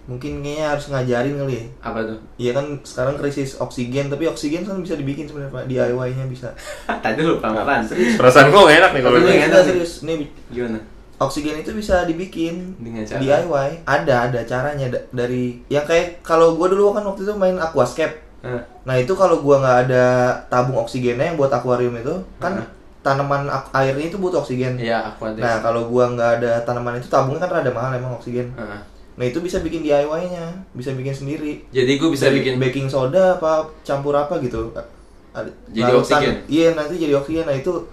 [0.09, 1.65] Mungkin kayaknya harus ngajarin kali ya.
[1.85, 5.63] apa tuh Iya kan sekarang krisis oksigen, tapi oksigen kan bisa dibikin sebenarnya Pak.
[5.69, 6.49] DIY-nya bisa.
[7.05, 7.85] tadi lu pelan
[8.17, 9.37] Perasaan gue gak enak nih kalau ini.
[9.45, 10.01] enak serius.
[10.01, 10.81] Nih gimana
[11.19, 13.19] oksigen itu bisa dibikin Dengan cara?
[13.19, 13.69] DIY.
[13.83, 18.15] Ada, ada caranya Da- dari yang kayak kalau gua dulu kan waktu itu main aquascape.
[18.87, 20.05] Nah, itu kalau gua nggak ada
[20.47, 22.63] tabung oksigennya yang buat akuarium itu, kan
[23.03, 24.79] tanaman airnya itu butuh oksigen.
[24.79, 28.55] iya ada Nah, kalau gua nggak ada tanaman itu tabungnya kan rada mahal emang oksigen.
[28.55, 28.79] Heeh.
[29.19, 31.67] Nah, itu bisa bikin DIY-nya, bisa bikin sendiri.
[31.69, 34.71] jadi gue bisa Dari bikin baking soda apa campur apa gitu.
[35.69, 35.99] Jadi larutan.
[35.99, 36.35] oksigen?
[36.47, 37.43] Iya, nanti jadi oksigen.
[37.43, 37.83] Nah, itu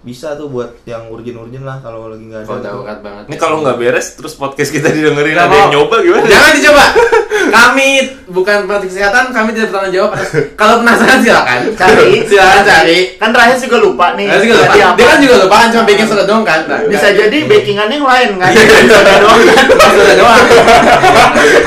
[0.00, 2.62] bisa tuh buat yang urgent-urgent lah kalau lagi nggak ada.
[2.62, 3.40] darurat banget Ini ya.
[3.42, 6.26] kalau nggak beres terus podcast kita didengerin Nggak ada yang nyoba gimana?
[6.30, 6.84] jangan dicoba
[7.58, 7.88] kami
[8.26, 10.10] bukan praktik kesehatan kami tidak bertanggung jawab
[10.60, 12.08] kalau penasaran silakan Cari.
[12.28, 14.74] silakan cari kan Rahas juga lupa nih juga lupa.
[14.92, 16.60] Dia kan juga lupa kan cuma baking soda doang kan.
[16.64, 17.18] Nah, bisa kan.
[17.18, 18.80] jadi bakingannya yang lain kan Iya.
[18.86, 20.42] soda doang kan soda doang.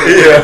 [0.05, 0.35] Iya.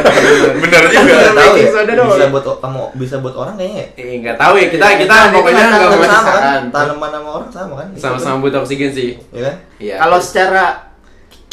[0.56, 1.14] Bener juga.
[1.28, 2.10] Tahu baking ya, soda doang.
[2.12, 4.04] bisa buat kamu bisa buat orang kayaknya ya.
[4.04, 6.64] Eh, nggak tahu ya kita kita Kan itu pokoknya nggak mau sama kan saran.
[6.70, 9.10] tanaman sama orang sama kan Sama-sama butuh oksigen sih.
[9.30, 9.96] ya kan Iya.
[10.00, 10.64] kalau secara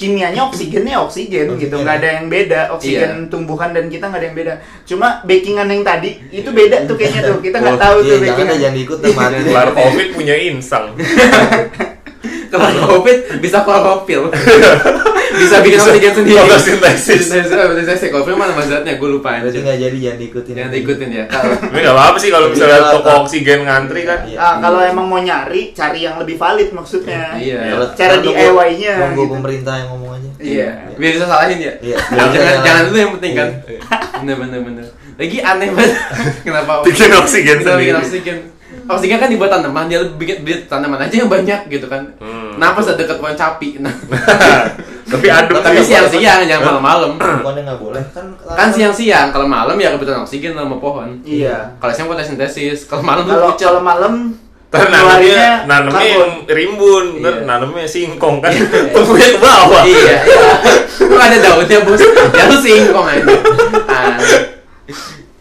[0.02, 1.62] kimianya oksigennya oksigen Oksigen.
[1.62, 3.30] gitu nggak ada yang beda oksigen Iya.
[3.30, 7.30] tumbuhan dan kita nggak ada yang beda cuma bakingan yang tadi itu beda tuh kayaknya
[7.30, 8.98] tuh kita nggak tahu iya tuh bakingan deh, jangan diikut.
[9.46, 10.84] Kelar covid punya insang.
[12.52, 12.68] Kalau
[13.00, 14.28] covid bisa klorofil.
[15.40, 16.36] bisa bikin oksigen sendiri.
[16.44, 17.24] Fotosintesis.
[17.48, 18.08] Fotosintesis.
[18.12, 19.00] Kalau film mana mazatnya?
[19.00, 19.40] Gue lupa.
[19.40, 19.64] Berarti anjir.
[19.64, 20.52] nggak jadi jangan diikutin.
[20.60, 21.24] Jangan diikutin ya.
[21.32, 24.18] Kalau Tapi nggak apa-apa sih kalau misalnya toko oksigen ngantri kan.
[24.28, 24.36] Iya.
[24.36, 27.32] Ah, kalau emang mau nyari, cari yang lebih valid maksudnya.
[27.40, 27.88] Iya.
[27.96, 29.32] Cara DIY-nya Monggo gitu.
[29.40, 30.28] pemerintah yang ngomong aja.
[30.36, 30.68] Iya.
[31.00, 31.72] Biar bisa salahin ya.
[31.80, 31.96] Iya.
[31.96, 32.88] Jangan, jangan, Iya.
[32.92, 33.48] dulu yang penting kan.
[33.64, 33.80] Iya.
[34.20, 34.86] Bener bener bener.
[35.16, 35.96] Lagi aneh banget.
[36.44, 36.72] Kenapa?
[36.84, 37.96] Bikin oksigen bikin sendiri.
[37.96, 38.38] oksigen.
[38.84, 42.02] Oksigen kan dibuat tanaman, dia bikin beli tanaman aja yang banyak gitu kan.
[42.18, 42.54] Hmm.
[42.54, 43.78] Kenapa sedekat pohon capi?
[43.82, 43.94] Nah,
[45.18, 47.10] Tapi adem tapi siang-siang jangan malam-malam.
[47.20, 48.32] Bukannya nggak boleh kan?
[48.32, 51.20] Kan siang-siang, kalau malam ya kebutuhan oksigen sama pohon.
[51.20, 51.76] Iya.
[51.76, 54.14] Kalau siang fotosintesis, kalau malam tuh Kalau kalau malam
[54.72, 56.16] Ntar nanamnya, keluarnya nanamnya karbon.
[56.16, 57.44] yang rimbun, ntar Iya.
[57.44, 58.52] nanamnya singkong kan,
[58.96, 59.82] tumbuhnya ke bawah.
[59.84, 60.50] Iya, iya.
[61.12, 62.00] Ada daunnya bos,
[62.40, 63.24] ya lu singkong aja.
[63.84, 64.16] Ah.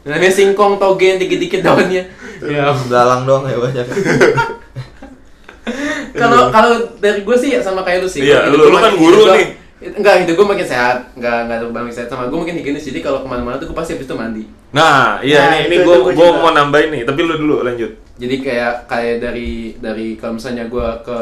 [0.02, 2.04] Namanya singkong toge yang dikit-dikit daunnya.
[2.42, 2.74] Ya.
[2.86, 3.86] Belalang doang ya banyak.
[6.12, 8.22] Kalau kalau dari gue sih ya sama kayak lu sih.
[8.22, 9.48] Iya, lu- gua lu kan makin- guru gua- nih.
[9.82, 10.98] Enggak, hidup gue makin sehat.
[11.16, 12.86] Enggak, enggak terlalu banyak sehat sama gue makin higienis.
[12.86, 14.44] Jadi kalau ke mana-mana tuh gue pasti habis itu mandi.
[14.72, 17.34] Nah, iya Nah, ini, ini itu- gue itu gua gue mau nambahin nih, tapi lu
[17.36, 17.92] dulu lanjut.
[18.16, 21.18] Jadi kayak kayak dari dari kalau misalnya gue ke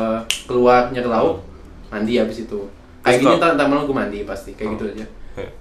[0.45, 1.39] keluar nyari lauk,
[1.87, 2.59] mandi habis itu.
[2.99, 5.05] Kayak Terus gini ntar ntar malam gue mandi pasti kayak gitu aja.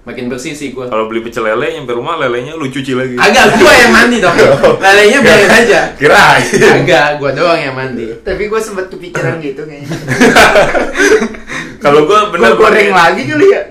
[0.05, 0.85] Makin bersih sih gue.
[0.85, 3.17] Kalau beli pecel lele nyampe rumah lelenya lu cuci lagi.
[3.17, 4.37] Agak gue yang mandi dong.
[4.85, 5.81] Lelenya biarin aja.
[5.97, 6.45] Kirain.
[6.85, 8.13] Agak gue doang yang mandi.
[8.21, 9.89] Tapi gue sempet kepikiran gitu kayaknya.
[11.85, 13.63] Kalau gue Gue bener goreng lagi kali ya.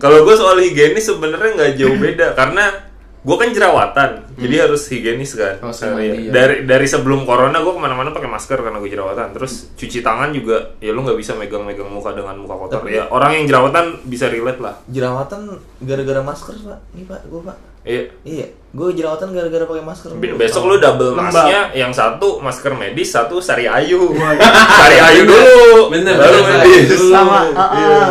[0.00, 2.72] Kalau gue soal higienis sebenarnya nggak jauh beda karena
[3.22, 5.54] gue kan jerawatan, jadi harus higienis kan.
[5.60, 6.32] Oh, Dari- mandi, ya.
[6.32, 9.30] Dari dari sebelum corona gue ke mana-mana pakai masker karena gue jerawatan.
[9.30, 12.82] Terus cuci tangan juga, ya lu nggak bisa megang-megang muka dengan muka kotor.
[12.82, 14.74] Tapi- Ya orang yang jerawatan bisa relate lah.
[14.86, 16.78] Jerawatan gara-gara masker pak.
[16.92, 17.56] Nih pak, gue pak.
[17.82, 18.02] Iya.
[18.22, 20.08] Iya, gue jerawatan gara-gara pakai masker.
[20.14, 24.10] Be- Besok lu double masknya, yang satu masker medis, satu sari ayu.
[24.82, 26.90] sari ayu dulu, Bener, baru bener, medis.
[26.92, 27.10] Dulu.
[27.10, 27.98] Sama, ah, Iya.
[28.02, 28.10] ah.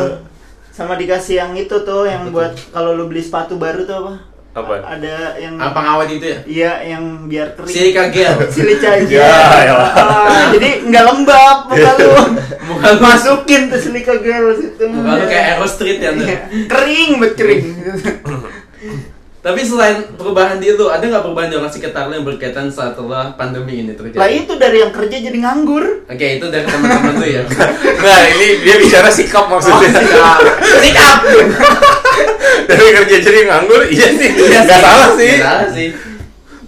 [0.71, 4.13] sama dikasih yang itu tuh yang buat kalau lu beli sepatu baru tuh apa?
[4.51, 4.83] Apaan?
[4.83, 6.39] Ada yang Apa ngawet itu ya?
[6.43, 7.71] Iya, yang biar kering.
[7.71, 8.35] Silika gel.
[8.53, 9.07] Silica aja.
[9.07, 9.91] Ya, elah.
[9.95, 12.11] Ah, jadi nggak lembab muka lu.
[12.67, 14.83] Muka lu- Masukin tuh silika gel situ.
[14.91, 16.27] Muka lu kayak Aero Street ya tuh.
[16.27, 16.37] Iya.
[16.67, 17.63] Kering, bet kering.
[19.41, 23.33] Tapi selain perubahan di lu, ada nggak perubahan di orang sekitar lu yang berkaitan setelah
[23.33, 24.21] pandemi ini terjadi?
[24.21, 26.05] lah itu dari yang kerja jadi nganggur.
[26.05, 27.41] Oke, itu dari teman-teman lu ya.
[28.05, 29.89] Nah ini dia bicara sikap maksudnya.
[29.97, 30.39] sikap.
[30.81, 31.17] Sikap.
[32.69, 34.29] Dari kerja jadi nganggur, iya sih.
[34.31, 34.83] Iya Nggak sih.
[34.85, 35.31] salah sih.
[35.37, 35.87] Nggak salah sih.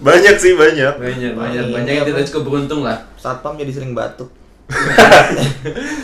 [0.04, 0.92] Banyak sih banyak.
[1.00, 2.98] Banyak, banyak, Ini banyak yang tidak cukup beruntung lah.
[3.16, 4.28] Satpam jadi sering batuk.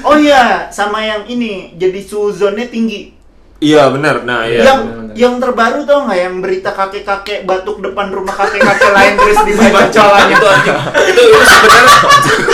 [0.01, 3.20] Oh iya, sama yang ini jadi suzonnya tinggi.
[3.61, 4.25] Iya benar.
[4.25, 4.65] Nah iya.
[4.65, 5.17] yang benar-benar.
[5.21, 10.49] yang terbaru tau nggak yang berita kakek-kakek batuk depan rumah kakek-kakek lain terus dibacolan itu.
[11.13, 11.97] Itu itu sebenarnya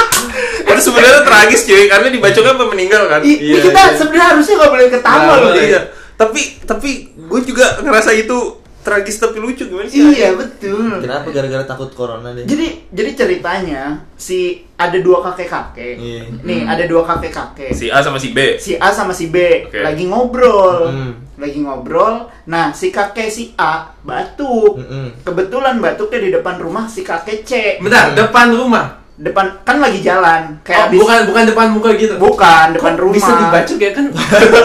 [0.74, 3.20] itu sebenarnya tragis cuy karena dibacokan sampai meninggal kan.
[3.22, 3.94] I, Iya, kita iya.
[3.94, 5.52] sebenarnya harusnya nggak boleh ketawa Nggak loh.
[5.54, 5.80] Iya.
[6.18, 8.38] Tapi tapi gue juga ngerasa itu
[8.86, 9.98] tragis tapi lucu gimana sih?
[9.98, 11.02] Iya betul.
[11.02, 12.46] Kenapa gara-gara takut corona deh?
[12.46, 15.94] Jadi jadi ceritanya si ada dua kakek-kakek.
[15.98, 16.22] Iya.
[16.46, 17.74] Nih ada dua kakek-kakek.
[17.74, 18.62] Si A sama si B.
[18.62, 19.82] Si A sama si B Oke.
[19.82, 20.86] lagi ngobrol.
[20.86, 21.12] Hmm.
[21.36, 22.30] Lagi ngobrol.
[22.46, 24.78] Nah, si kakek si A batuk.
[24.78, 25.26] Mm-mm.
[25.26, 27.52] Kebetulan batuknya di depan rumah si kakek C.
[27.82, 29.05] Bentar, depan rumah.
[29.16, 32.14] Depan kan lagi jalan Oh, kayak habis bukan bukan depan muka gitu.
[32.16, 33.16] bukan depan Kok rumah.
[33.16, 34.04] Bisa dibacok ya kan?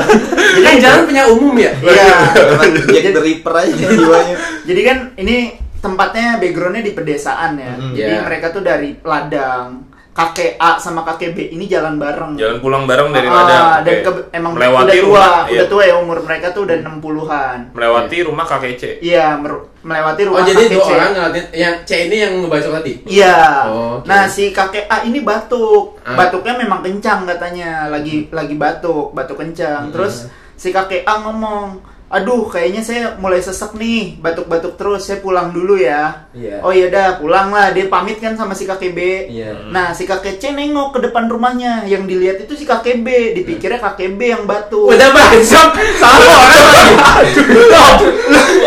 [0.65, 1.71] kan jalan punya umum ya.
[1.73, 2.15] Iya.
[2.91, 4.35] Jack the Ripper aja jiwanya.
[4.67, 5.35] Jadi kan ini
[5.79, 7.73] tempatnya backgroundnya di pedesaan ya.
[7.73, 7.95] Mm-mm.
[7.95, 8.21] Jadi Iya.
[8.21, 9.87] mereka tuh dari ladang.
[10.21, 12.37] Kakek A sama kakek B ini jalan bareng.
[12.37, 13.65] Jalan pulang bareng dari Ah, ladang.
[13.81, 15.63] dan ke- emang melewati udah tua, rumah, udah iya.
[15.65, 17.57] tua ya umur mereka tuh udah 60-an.
[17.73, 18.83] melewati rumah kakek C.
[18.99, 20.91] Iya, mer- melewati Oh, rumah jadi kakek dua C.
[20.91, 22.93] orang ngeliatin yang C ini yang ngebacok tadi.
[23.03, 23.37] Iya.
[23.65, 24.05] Oh, oke.
[24.05, 25.97] Nah, si kakek A ini batuk.
[26.01, 26.13] Ah.
[26.15, 29.89] Batuknya memang kencang katanya, lagi lagi batuk, batuk kencang.
[29.89, 31.81] Terus si kakek A ngomong,
[32.11, 35.07] "Aduh, kayaknya saya mulai sesek nih, batuk-batuk terus.
[35.07, 36.59] Saya pulang dulu ya." Iya.
[36.61, 37.71] Oh iya dah, pulang lah.
[37.71, 38.99] Dia pamit kan sama si kakek B.
[39.31, 39.71] Iya.
[39.71, 41.87] Nah, si kakek C nengok ke depan rumahnya.
[41.87, 43.31] Yang dilihat itu si kakek B.
[43.39, 44.91] Dipikirnya kakek B yang batuk.
[44.91, 46.83] Udah bacok, salah orang lagi.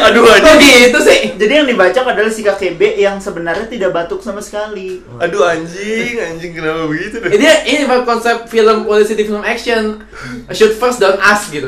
[0.04, 0.90] Aduh Kok anjing.
[0.90, 1.20] gitu sih?
[1.36, 5.00] Jadi yang dibaca adalah si kakek B yang sebenarnya tidak batuk sama sekali.
[5.20, 7.30] Aduh anjing, anjing kenapa begitu deh?
[7.32, 10.00] Ini ini Pak, konsep film polisi di film action
[10.52, 11.66] shoot first don't ask gitu.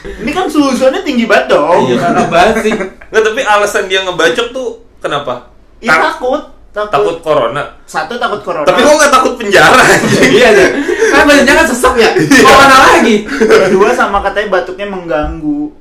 [0.00, 1.88] Ini kan suhunya tinggi banget dong.
[1.88, 2.72] Iya, parah banget sih.
[3.10, 4.68] Nggak, tapi alasan dia ngebacok tuh
[5.00, 5.48] kenapa?
[5.80, 6.90] Ya, Ta- takut, takut.
[6.92, 7.62] takut corona.
[7.88, 8.68] Satu takut corona.
[8.68, 10.30] Tapi kok nggak takut penjara anjing?
[10.30, 10.68] Iya deh.
[11.10, 12.10] Kan badannya kan sesek ya.
[12.44, 13.24] Mau mana lagi?
[13.24, 15.72] Kedua sama katanya batuknya mengganggu.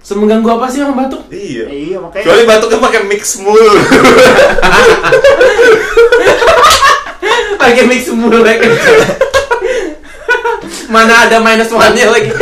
[0.00, 1.26] Semengganggu apa sih orang batuk?
[1.32, 1.64] Iya.
[1.66, 2.24] Iya makanya.
[2.28, 3.74] Kecuali batuknya pakai mix mulu.
[7.56, 8.62] Pakai mix mulu kayak
[10.92, 12.30] Mana ada minus one-nya lagi.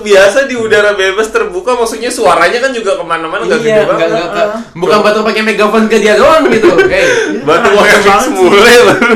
[0.00, 3.88] biasa di udara bebas terbuka maksudnya suaranya kan juga ke mana-mana nggak iya, gede enggak,
[3.88, 4.08] banget.
[4.26, 6.68] enggak, bukan batuk pakai megaphone ke dia doang gitu.
[6.90, 7.06] Hey.
[7.46, 8.34] Batuk Tragis pakai mix banget sih.
[8.34, 9.12] mule baru.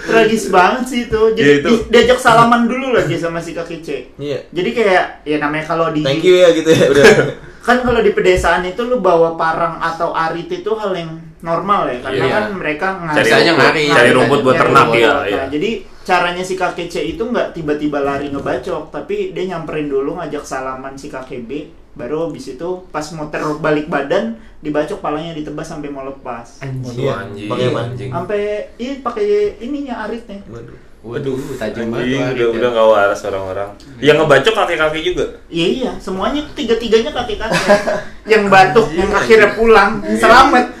[0.00, 1.20] Tragis banget sih itu.
[1.36, 1.68] Jadi Ya, itu.
[1.68, 3.88] di- diajak salaman dulu lagi sama si kaki C.
[4.16, 4.38] Iya.
[4.48, 7.04] Jadi kayak ya namanya kalau di Thank you ya gitu ya udah.
[7.66, 11.98] kan kalau di pedesaan itu lu bawa parang atau arit itu hal yang normal ya
[12.00, 12.34] karena Iya.
[12.34, 13.82] kan mereka Cari Biasanya rumput, ngari.
[13.88, 15.00] cari rumput buat Nyari ternak rumput.
[15.00, 15.08] ya.
[15.10, 15.42] Nah, iya.
[15.48, 20.42] jadi caranya si kakek C itu nggak tiba-tiba lari ngebacok tapi dia nyamperin dulu ngajak
[20.42, 21.50] salaman si kakek B
[21.90, 27.12] baru habis itu pas muter balik badan dibacok palanya ditebas sampai mau lepas Waduh, Iya,
[27.18, 27.48] anjing.
[27.48, 27.80] pakai apa?
[27.82, 28.10] anjing.
[28.10, 28.40] sampai
[28.76, 29.24] iya pakai
[29.58, 30.76] ininya aritnya Waduh.
[31.00, 32.36] Waduh, tajam banget.
[32.36, 33.72] udah udah nggak waras orang-orang.
[34.04, 35.24] Yang ngebacok kaki-kaki juga.
[35.48, 37.68] Iya iya, semuanya tiga-tiganya kakek-kakek.
[38.36, 40.66] yang batuk, yang akhirnya pulang, selamat.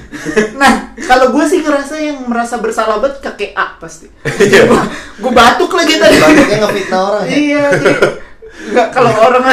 [0.58, 4.10] Nah, kalau gue sih ngerasa yang merasa bersalah banget kakek A pasti.
[4.26, 4.66] Iya.
[5.22, 6.18] gue batuk lagi tadi.
[6.18, 7.36] Batuknya ngefitnah orang ya.
[7.38, 7.98] iya, iya.
[8.60, 9.46] Enggak kalau orang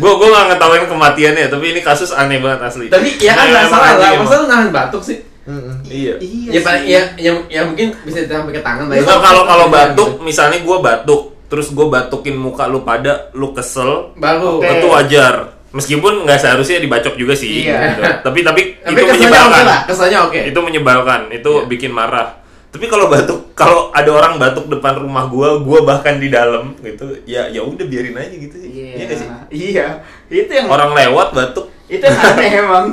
[0.00, 2.88] Gue gue nggak ngetawain kematiannya, tapi ini kasus aneh banget asli.
[2.88, 5.29] Tapi ya kan Nah, nggak emang salah lah, masa lu nahan batuk sih?
[5.42, 5.74] Mm-mm.
[5.82, 6.14] Iya.
[6.18, 6.50] iya.
[6.50, 8.94] Ya paling ya, ya, ya mungkin bisa sampai ke tangan lah.
[8.94, 9.02] ya.
[9.02, 9.74] Kalau kalau Gitu.
[9.74, 14.58] batuk, misalnya gue batuk, terus gue batukin muka lu pada, lu kesel, baru.
[14.58, 14.68] Oke.
[14.70, 15.34] itu wajar.
[15.70, 17.64] Meskipun nggak seharusnya dibacok juga sih.
[17.64, 17.78] Iya.
[17.88, 18.02] gitu.
[18.20, 19.62] Tapi tapi Tapi itu oke menyebalkan.
[19.64, 20.40] lah, kesannya oke.
[20.44, 21.66] Itu menyebalkan, itu Iya.
[21.66, 22.28] bikin marah.
[22.70, 27.18] Tapi kalau batuk, kalau ada orang batuk depan rumah gua, gua bahkan di dalam gitu,
[27.24, 28.70] ya ya udah biarin aja gitu sih.
[28.70, 28.86] Iya.
[28.92, 29.28] Iya nggak sih?
[29.50, 29.86] Iya.
[30.28, 32.86] Itu yang Orang lewat batuk, itu yang aneh emang.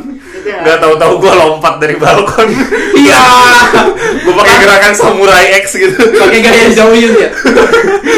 [0.48, 2.48] Yang nggak tahu-tahu gua lompat dari balkon.
[2.96, 3.24] Iya.
[4.24, 6.00] gua pakai gerakan samurai X gitu.
[6.16, 7.30] Pakai gaya Zhouyin ya.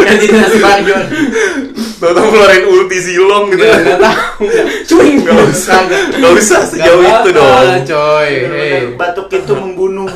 [0.05, 1.03] Yang di nasi Barjon.
[1.99, 3.65] Tahu-tahu ngeluarin ulti silong gitu.
[3.65, 4.43] Enggak enggak tahu.
[4.87, 5.15] Cuing.
[5.25, 5.79] Nggak usah,
[6.15, 7.65] nggak usah sejauh itu dong.
[7.83, 8.31] coy.
[8.47, 8.81] Hey.
[8.95, 10.07] batuk itu membunuh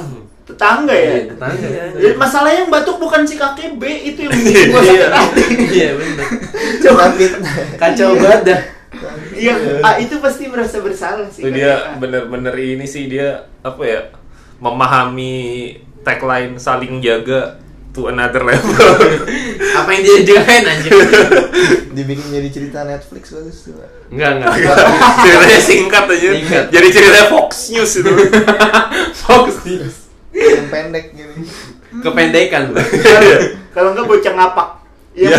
[0.44, 1.12] tetangga ya.
[1.18, 1.84] Iya, tetangga ya.
[1.98, 5.08] Ya, masalahnya yang batuk bukan si kakek B itu yang bikin gua sakit Iya.
[5.12, 5.44] hati.
[5.72, 6.28] Iya benar.
[6.84, 7.04] Coba.
[7.80, 8.62] Kacau banget dah.
[9.32, 11.42] Iya, ah, itu pasti merasa bersalah sih.
[11.42, 11.98] Itu kakek dia A.
[11.98, 13.28] bener-bener ini sih dia
[13.60, 14.02] apa ya
[14.58, 15.36] memahami
[16.02, 17.58] tagline saling jaga
[17.92, 18.74] to another level.
[19.74, 20.94] Apa yang dia jagain anjir?
[21.96, 23.78] Dibikin jadi cerita Netflix bagus tuh.
[24.10, 24.54] Enggak enggak.
[25.20, 26.30] ceritanya singkat aja.
[26.34, 26.64] Singkat.
[26.70, 28.12] Jadi ceritanya Fox News itu.
[29.16, 29.96] Fox News.
[30.30, 31.46] Yang pendek gini.
[32.02, 32.64] Kependekan.
[32.74, 34.70] Kalau- Kalau enggak bocah ngapak.
[35.14, 35.38] Iya.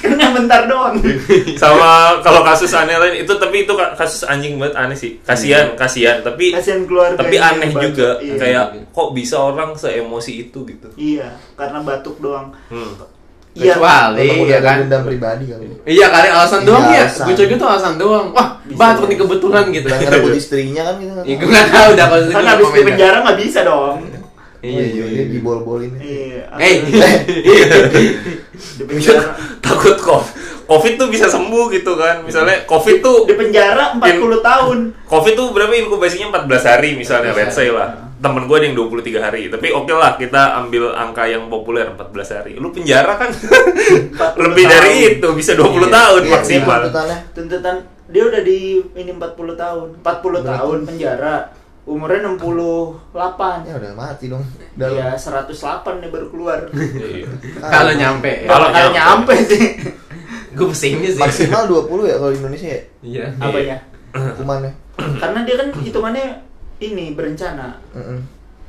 [0.00, 0.28] Iya.
[0.30, 0.94] bentar doang.
[1.62, 5.18] Sama kalau kasus aneh lain itu tapi itu ka- kasus anjing banget aneh sih.
[5.20, 7.18] Kasihan, kasihan, tapi Kasihan keluarga.
[7.18, 7.82] tapi aneh batuk.
[7.88, 8.34] juga Iya.
[8.36, 10.88] kayak kok bisa orang seemosi itu gitu.
[10.94, 12.52] Iya, karena batuk doang.
[12.68, 12.94] Hmm.
[13.50, 13.74] Iya.
[13.74, 14.76] Kecuali udah ya kan.
[14.80, 15.66] dendam pribadi kali.
[15.82, 17.06] Iya kali alasan Iya, doang ya.
[17.10, 18.26] Gue curiga tuh alasan doang.
[18.30, 19.02] Wah, jadi.
[19.04, 19.86] nih kebetulan gitu.
[19.90, 21.10] Ngerebut istrinya kan gitu.
[21.20, 23.98] Iya, gue nggak tahu dah kalau itu Kan habis di penjara nggak bisa dong.
[24.60, 25.32] Iya, iya, dia iya.
[25.32, 25.92] dibol-bolin.
[25.96, 26.44] Iya.
[26.60, 26.74] Eh,
[28.76, 29.32] di penjara.
[29.60, 30.22] Takut kok
[30.70, 32.22] Covid tuh bisa sembuh gitu kan.
[32.22, 34.78] Misalnya Covid tuh Di penjara 40 tahun.
[35.02, 38.12] Covid tuh berapa inkubasinya 14 hari misalnya let's say lah.
[38.20, 39.48] Temen gue ada yang 23 hari.
[39.48, 42.52] Tapi oke lah kita ambil angka yang populer 14 hari.
[42.54, 43.32] Lu penjara kan
[44.38, 45.12] lebih dari tahun.
[45.18, 45.88] itu bisa 20 Iya.
[45.88, 46.78] tahun Iya, maksimal.
[46.86, 47.18] tuntutannya.
[47.32, 48.58] Tuntutan dia udah di
[48.94, 49.88] ini 40 tahun.
[50.04, 51.34] 40 tahun penjara.
[51.82, 53.66] Umurnya 68.
[53.66, 54.44] Ya udah mati dong.
[54.76, 55.46] Iya, Dalam.
[55.48, 55.50] 108
[55.98, 56.60] nih baru keluar.
[56.70, 57.26] Iya.
[57.58, 58.32] kalau nyampe.
[58.44, 58.48] ya.
[58.48, 59.32] Kalau Kalau nyampe.
[59.32, 59.64] nyampe sih.
[60.50, 61.20] Gue pesimis sih.
[61.20, 63.24] Maksimal 20 ya kalau di Indonesia ya Iya.
[63.36, 63.76] Apanya?
[64.10, 64.72] hukumannya.
[64.98, 66.26] Karena dia kan hitungannya
[66.78, 67.78] ini berencana.
[67.94, 68.18] Heeh.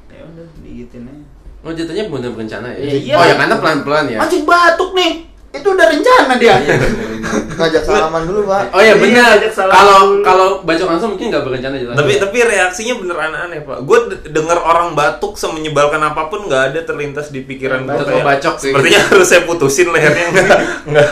[0.08, 1.26] Ya udah digitin aja.
[1.62, 2.78] Oh jatuhnya bener berencana ya?
[2.80, 3.14] Iya, iya.
[3.16, 4.18] Oh ya karena pelan-pelan ya?
[4.18, 5.30] Anjing batuk nih.
[5.52, 6.56] Itu udah rencana dia.
[6.64, 7.20] Iya, bener, bener.
[7.60, 8.72] Ngajak salaman dulu, Pak.
[8.72, 9.36] Oh iya Iya, benar.
[9.52, 11.96] Kalau kalau baca langsung mungkin nggak berencana jelas.
[11.96, 13.78] Tapi tapi reaksinya bener aneh-aneh pak.
[13.88, 13.98] Gue
[14.32, 18.04] denger orang batuk semenyebalkan apa pun nggak ada terlintas di pikiran gue.
[18.04, 18.72] Kayak, sih.
[18.72, 20.60] Sepertinya harus saya putusin lehernya nggak.
[20.88, 21.12] nggak.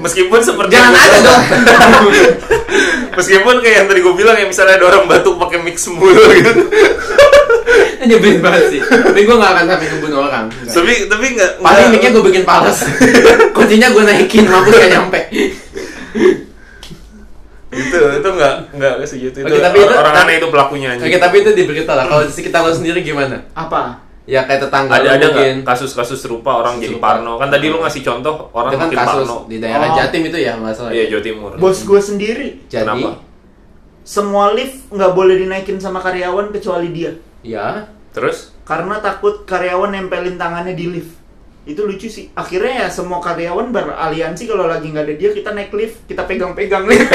[0.00, 1.42] Meskipun seperti Jangan ada dong.
[3.20, 6.52] Meskipun kayak yang tadi gue bilang ya misalnya ada orang batuk pakai mix mulu gitu.
[8.08, 8.80] Nyebelin banget sih.
[8.80, 10.44] Tapi gue nggak akan sampai ngebunuh orang.
[10.48, 10.72] Nggak.
[10.72, 11.50] tapi tapi nggak.
[11.58, 12.78] Paling mic-nya gue bikin palas.
[13.56, 15.20] Kuncinya gue naikin, mampus gak nyampe.
[17.72, 21.08] itu itu nggak nggak segitu itu, Oke, tapi itu- orang aneh itu pelakunya anjing.
[21.08, 22.04] Oke, tapi itu di berita lah.
[22.04, 23.40] Kalau sekitar lo sendiri gimana?
[23.54, 23.96] Apa?
[24.22, 25.64] Ya kayak tetangga ada ada mungkin.
[25.64, 27.16] kasus-kasus serupa orang jadi Serupa.
[27.16, 29.96] parno kan tadi lu ngasih contoh orang Itu kan makin kasus parno di daerah Oh.
[29.96, 30.90] Jatim itu ya nggak salah.
[30.92, 32.48] iya Jawa Timur Bos gue sendiri.
[32.66, 33.10] Jadi, Kenapa?
[34.04, 37.12] Semua lift nggak boleh dinaikin sama karyawan kecuali dia.
[37.42, 41.18] Ya terus Karena takut karyawan nempelin tangannya di lift.
[41.62, 42.30] Itu lucu sih.
[42.32, 46.86] Akhirnya ya semua karyawan beraliansi kalau lagi nggak ada dia kita naik lift, kita pegang-pegang
[46.86, 47.10] lift.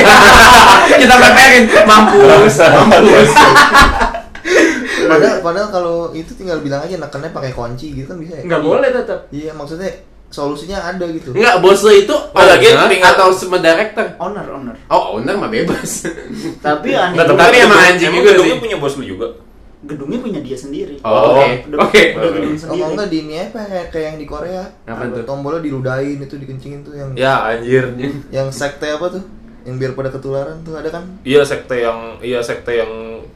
[1.01, 3.31] kita peperin mampus, mampus.
[5.07, 8.43] Padahal, padahal kalau itu tinggal bilang aja nekennya pakai kunci gitu kan bisa ya?
[8.43, 9.19] Nggak boleh tetap.
[9.29, 9.87] Iya, maksudnya
[10.27, 11.31] solusinya ada gitu.
[11.31, 14.03] Enggak, bos lo itu Oh, lagi owner tinggal- atau semua director?
[14.19, 16.03] owner owner Oh, owner mah bebas.
[16.59, 18.59] tapi aneh tapi emang anjing juga sih.
[18.59, 19.31] punya bos lu juga.
[19.79, 21.69] Gedungnya punya dia sendiri Oh, oke.
[21.77, 22.03] Oke.
[22.13, 24.63] udah gedung Oh sendiri enggak di ini apa kayak, kayak yang di Korea.
[24.83, 25.21] Apa tuh?
[25.21, 27.93] Tombolnya diludahin itu dikencingin tuh yang Ya anjir.
[28.29, 29.23] yang sekte apa tuh?
[29.61, 31.03] Yang biar pada ketularan tuh ada kan?
[31.21, 32.89] Iya sekte yang iya sekte yang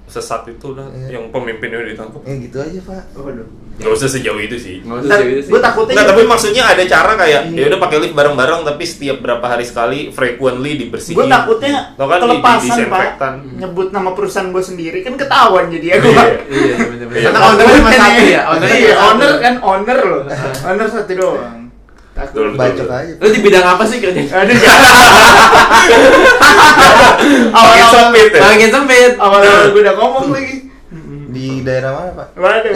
[0.07, 1.19] sesat itu lah, Iya.
[1.19, 2.23] yang pemimpinnya ditangkap.
[2.23, 3.03] Ya gitu aja, Pak.
[3.13, 3.47] Waduh.
[3.73, 4.75] Gak usah sejauh itu sih.
[4.79, 5.49] Nggak usah sih, itu sih.
[5.49, 7.57] gue takutnya Enggak, tapi maksudnya ada cara kayak Iya.
[7.57, 11.13] ya udah pakai lift bareng-bareng tapi setiap berapa hari sekali frequently dibersihin.
[11.13, 13.33] gue takutnya Tau kan di- di kelepasan pak disinfektan.
[13.55, 16.25] nyebut nama perusahaan gue sendiri kan ketahuan jadi ya gue Iya.
[16.45, 17.15] Iya, bener-bener.
[17.15, 17.25] Iya.
[17.27, 18.41] Karena ownernya cuma satu ya.
[18.45, 20.21] Ownernya iya, owner kan owner loh
[20.63, 21.61] owner satu doang
[22.11, 22.53] takut.
[22.53, 23.13] Bacok aja.
[23.17, 24.21] Lu di bidang apa sih kerja?
[24.21, 24.93] aduh jangan
[27.49, 28.41] awal Makin awal sempit ya.
[28.43, 29.11] Makin sempit.
[29.17, 30.55] awal awal gue udah ngomong lagi
[31.31, 32.27] Di daerah mana, Pak?
[32.35, 32.71] waduh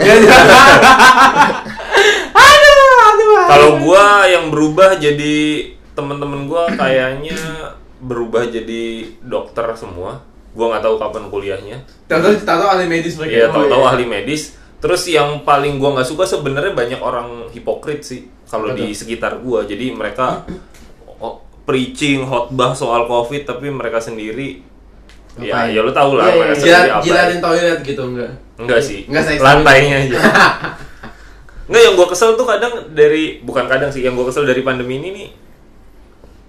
[2.40, 3.44] aduh, aduh.
[3.46, 5.36] Kalau gua yang berubah jadi
[5.92, 7.36] temen-temen gua kayaknya
[8.00, 10.24] berubah jadi dokter semua.
[10.56, 11.76] Gua nggak tahu kapan kuliahnya.
[12.08, 13.32] Tahu tahu ahli medis mereka.
[13.36, 13.90] Iya, Oh, tahu-tahu iya.
[13.92, 14.42] ahli medis.
[14.80, 19.68] Terus yang paling gua nggak suka sebenarnya banyak orang hipokrit sih kalau di sekitar gua.
[19.68, 20.44] Jadi mereka
[21.20, 24.62] oh, preaching khotbah soal covid tapi mereka sendiri
[25.36, 25.76] ya Ngapain?
[25.76, 26.56] ya lu tahu lah iya, mereka iya.
[26.56, 27.04] sendiri Jilat, apa.
[27.04, 28.32] jilatin toilet gitu enggak?
[28.56, 29.04] Enggak sih.
[29.08, 30.18] Enggak, saya lantainya aja.
[31.68, 35.02] Enggak yang gua kesel tuh kadang dari bukan kadang sih yang gua kesel dari pandemi
[35.02, 35.28] ini nih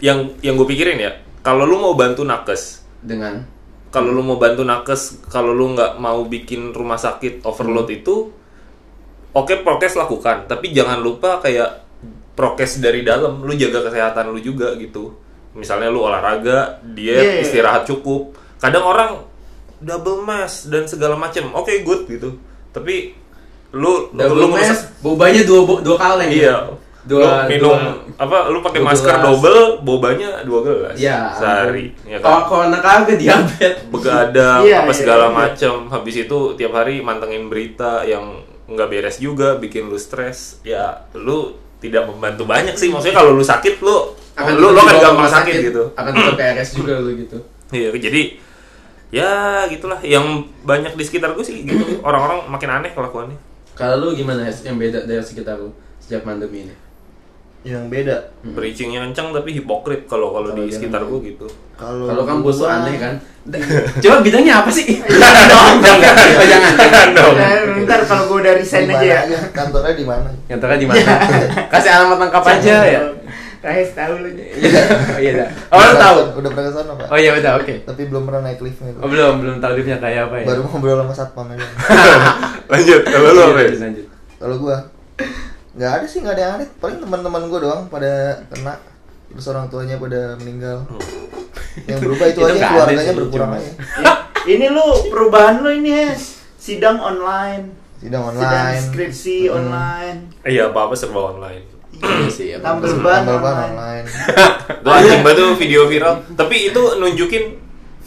[0.02, 3.46] yang yang gue pikirin ya kalau lu mau bantu nakes Dengan
[3.90, 8.30] kalau lu mau bantu nakes kalau lu nggak mau bikin rumah sakit overload itu
[9.34, 11.86] oke prokes lakukan tapi jangan lupa kayak
[12.38, 15.18] prokes dari dalam lu jaga kesehatan lu juga gitu
[15.58, 17.42] misalnya lu olahraga diet Iya, iya.
[17.42, 19.26] istirahat cukup kadang orang
[19.80, 22.38] double mask dan segala macam oke good gitu
[22.70, 23.14] tapi
[23.70, 26.30] lu double lu mask, bobanya dua dua kaleng.
[26.30, 26.56] iya
[27.04, 29.24] Dua lu minum dua- apa lu pakai masker gelas.
[29.24, 31.32] double bobanya dua gelas Iya.
[31.32, 33.88] sehari ya kan kalau anak kagak diabetes.
[33.88, 35.34] begadang Iya, apa iya, segala iya.
[35.34, 41.08] macem habis itu tiap hari mantengin berita yang nggak beres juga bikin lu stres ya
[41.14, 45.00] lu tidak membantu banyak sih maksudnya kalau lu sakit lu lu lu tetap kan ke
[45.00, 47.38] gampang rumah sakit gitu Akan tetap PRS juga lu gitu.
[47.70, 48.22] iya jadi
[49.08, 53.40] ya gitulah yang banyak di sekitar gue sih gitu orang-orang makin aneh kelakuannya
[53.78, 55.70] Kalau lu gimana Hes, yang beda dari sekitar lu
[56.02, 56.74] sejak pandemi ini?
[57.62, 58.18] Yang beda.
[58.58, 61.46] preachingnya kencang tapi hipokrit kalau kalau di sekitar gue gitu
[61.78, 63.22] Kalau Kalau kan bos aneh kan.
[64.04, 64.98] Coba bidangnya apa sih?
[65.22, 66.74] jangan dong jangan jangan.
[66.74, 67.50] jangan dong Nah,
[67.86, 69.40] ntar kalau gue udah resign mana aja ya?
[69.54, 70.30] Kantornya di mana?
[70.50, 71.12] Tahu di mana?
[71.70, 73.02] Kasih alamat lengkap aja ya.
[73.58, 75.50] Rahis tahu lu Oh iya dah.
[75.68, 76.18] Oh lu Udah tahu.
[76.20, 77.08] pernah- Udah pernah ke sana, Pak.
[77.08, 77.74] Oh iya udah oke.
[77.84, 78.92] Tapi belum pernah naik liftnya.
[78.96, 80.46] Oh belum belum tahu liftnya kayak apa ya.
[80.46, 81.68] Baru ngobrol sama satpam aja.
[82.72, 83.70] lanjut kalau lu apa ya?
[83.80, 84.06] Lanjut.
[84.38, 84.78] Kalau gua
[85.74, 86.68] nggak ada sih nggak ada yang aneh.
[86.76, 88.12] Paling teman-teman gua doang pada
[88.48, 88.74] kena
[89.28, 90.86] terus orang tuanya pada meninggal.
[91.84, 93.72] Yang berubah itu, Itu aja keluarganya sih, berkurang aja.
[94.46, 98.82] ini lu perubahan lu ini Hes sidang online Sidang sidang online.
[98.82, 99.58] skripsi Hmm.
[99.60, 101.68] online iya apa apa serba online
[102.02, 102.58] Iya sih ya.
[102.62, 104.06] tambal ban online.
[104.84, 106.14] Gue anjing banget tuh video viral.
[106.38, 107.44] Tapi itu nunjukin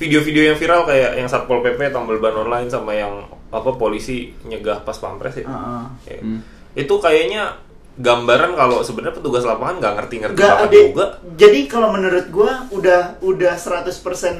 [0.01, 4.81] video-video yang viral kayak yang Satpol PP tambal ban online sama yang apa polisi nyegah
[4.81, 5.47] pas pampres ya.
[5.47, 5.85] Heeh.
[6.09, 6.21] Ya.
[6.23, 6.41] Hmm.
[6.73, 7.59] Itu kayaknya
[8.01, 11.07] gambaran kalau sebenarnya petugas lapangan nggak ngerti-ngerti Gak banget juga.
[11.37, 13.93] Jadi kalau menurut gua udah udah 100%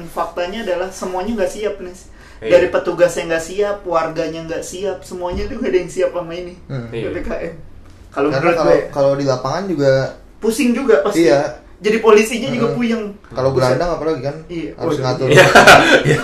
[0.09, 1.93] faktanya adalah semuanya nggak siap nih.
[2.41, 2.57] Iya.
[2.57, 6.33] Dari petugas yang nggak siap, warganya nggak siap, semuanya tuh gak ada yang siap sama
[6.33, 6.57] ini.
[6.65, 6.89] Hmm.
[6.89, 7.13] Iya.
[7.13, 7.70] PPKM.
[8.11, 9.91] Kalau Karena menurut kalau gue kalau di lapangan juga
[10.37, 11.25] pusing juga pasti.
[11.25, 11.41] Iya.
[11.81, 12.77] Jadi polisinya juga Hmm.
[12.77, 13.03] puyeng.
[13.31, 14.69] kalau gelandang apalagi kan Iya.
[14.75, 15.27] harus Oh, ngatur.
[15.27, 15.45] Iya,
[16.09, 16.21] iya.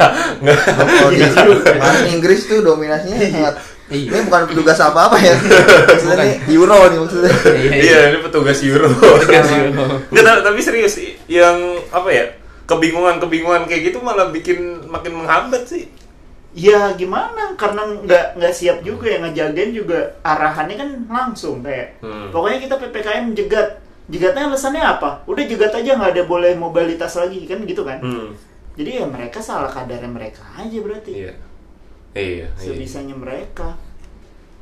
[0.78, 1.90] Kalau di Iya juga.
[2.08, 3.56] Inggris tuh dominasinya sangat
[3.88, 4.10] Iya.
[4.12, 5.34] ini bukan petugas apa-apa ya.
[5.90, 6.28] Maksudnya Bukan.
[6.28, 7.34] ini Euro nih maksudnya.
[7.74, 8.86] Iya, ini petugas Euro.
[8.92, 9.86] Petugas Euro.
[10.12, 10.94] Nggak, tapi serius
[11.26, 11.58] yang
[11.90, 12.26] apa ya?
[12.68, 15.88] Kebingungan-kebingungan kayak gitu malah bikin makin menghambat sih.
[16.56, 17.54] Ya gimana?
[17.60, 22.00] Karena nggak nggak siap juga yang ngejagain juga arahannya kan langsung kayak.
[22.00, 22.32] Hmm.
[22.32, 23.70] Pokoknya kita ppkm jegat.
[24.08, 25.28] Jegatnya alasannya apa?
[25.28, 28.00] Udah jegat aja nggak ada boleh mobilitas lagi kan gitu kan?
[28.00, 28.32] Hmm.
[28.78, 31.12] Jadi ya mereka salah kadarnya mereka aja berarti.
[31.12, 31.34] Iya.
[32.18, 32.48] Iya, iya.
[32.56, 33.76] Sebisanya mereka.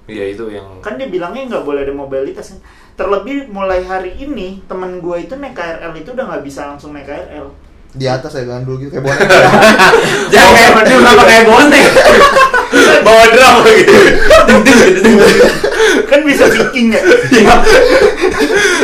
[0.05, 2.57] Iya itu yang Kan dia bilangnya nggak boleh ada mobilitas.
[2.95, 7.09] Terlebih mulai hari ini temen gue itu naik KRL itu udah nggak bisa langsung naik
[7.09, 7.47] KRL.
[7.95, 9.27] Di atas ya gandul gitu kayak bonek.
[10.31, 11.85] Jangan kayak berdua kenapa kayak bonek.
[13.05, 13.83] bawa drum lagi.
[16.09, 17.01] kan bisa bikin ya.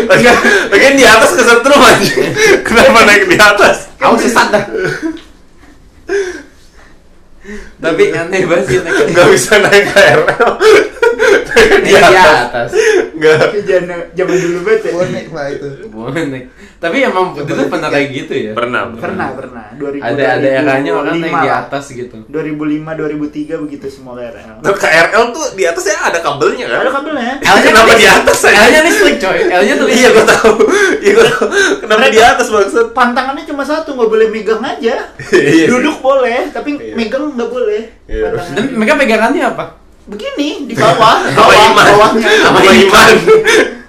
[0.07, 0.35] Lagian
[0.71, 2.13] lagian di atas kesetrum aja.
[2.63, 3.91] Kenapa naik di atas?
[3.99, 4.63] Aku sesat dah.
[7.81, 10.21] Tapi aneh banget sih naik Nggak bisa naik KRL.
[11.81, 12.69] Di atas.
[13.11, 13.39] Enggak.
[13.61, 14.91] Zaman zaman dulu banget ya.
[14.91, 16.43] bonek pak itu Bonek.
[16.81, 18.51] Tapi emang itu tuh pernah kayak gitu ya.
[18.57, 18.89] Pernah.
[18.97, 19.65] Pernah, pernah.
[19.77, 21.61] 2000, Ada ada eranya orang naik di 2005 lah.
[21.61, 22.17] atas gitu.
[22.25, 24.57] 2005 2003 begitu semua KRL.
[24.59, 26.79] Nah, KRL tuh di atasnya ada kabelnya kan?
[26.81, 27.33] Ada kabelnya.
[27.37, 28.51] L-nya Kenapa di atas ya?
[28.57, 29.39] L-nya listrik coy.
[29.45, 30.53] L-nya tuh Iya gua tahu.
[30.97, 31.45] Iya gua tahu.
[31.85, 32.85] Kenapa di atas maksud?
[32.91, 34.95] Pantangannya cuma satu, nggak boleh megang aja.
[35.31, 35.67] Iya sih.
[35.69, 36.97] Duduk boleh, tapi Iya.
[36.97, 37.81] megang nggak boleh.
[38.09, 38.33] Iya.
[38.73, 39.65] Mereka pegangannya apa?
[40.03, 41.85] Begini di bawah, Sama bawah, iman.
[41.87, 42.29] bawahnya.
[42.39, 43.13] Sama iman.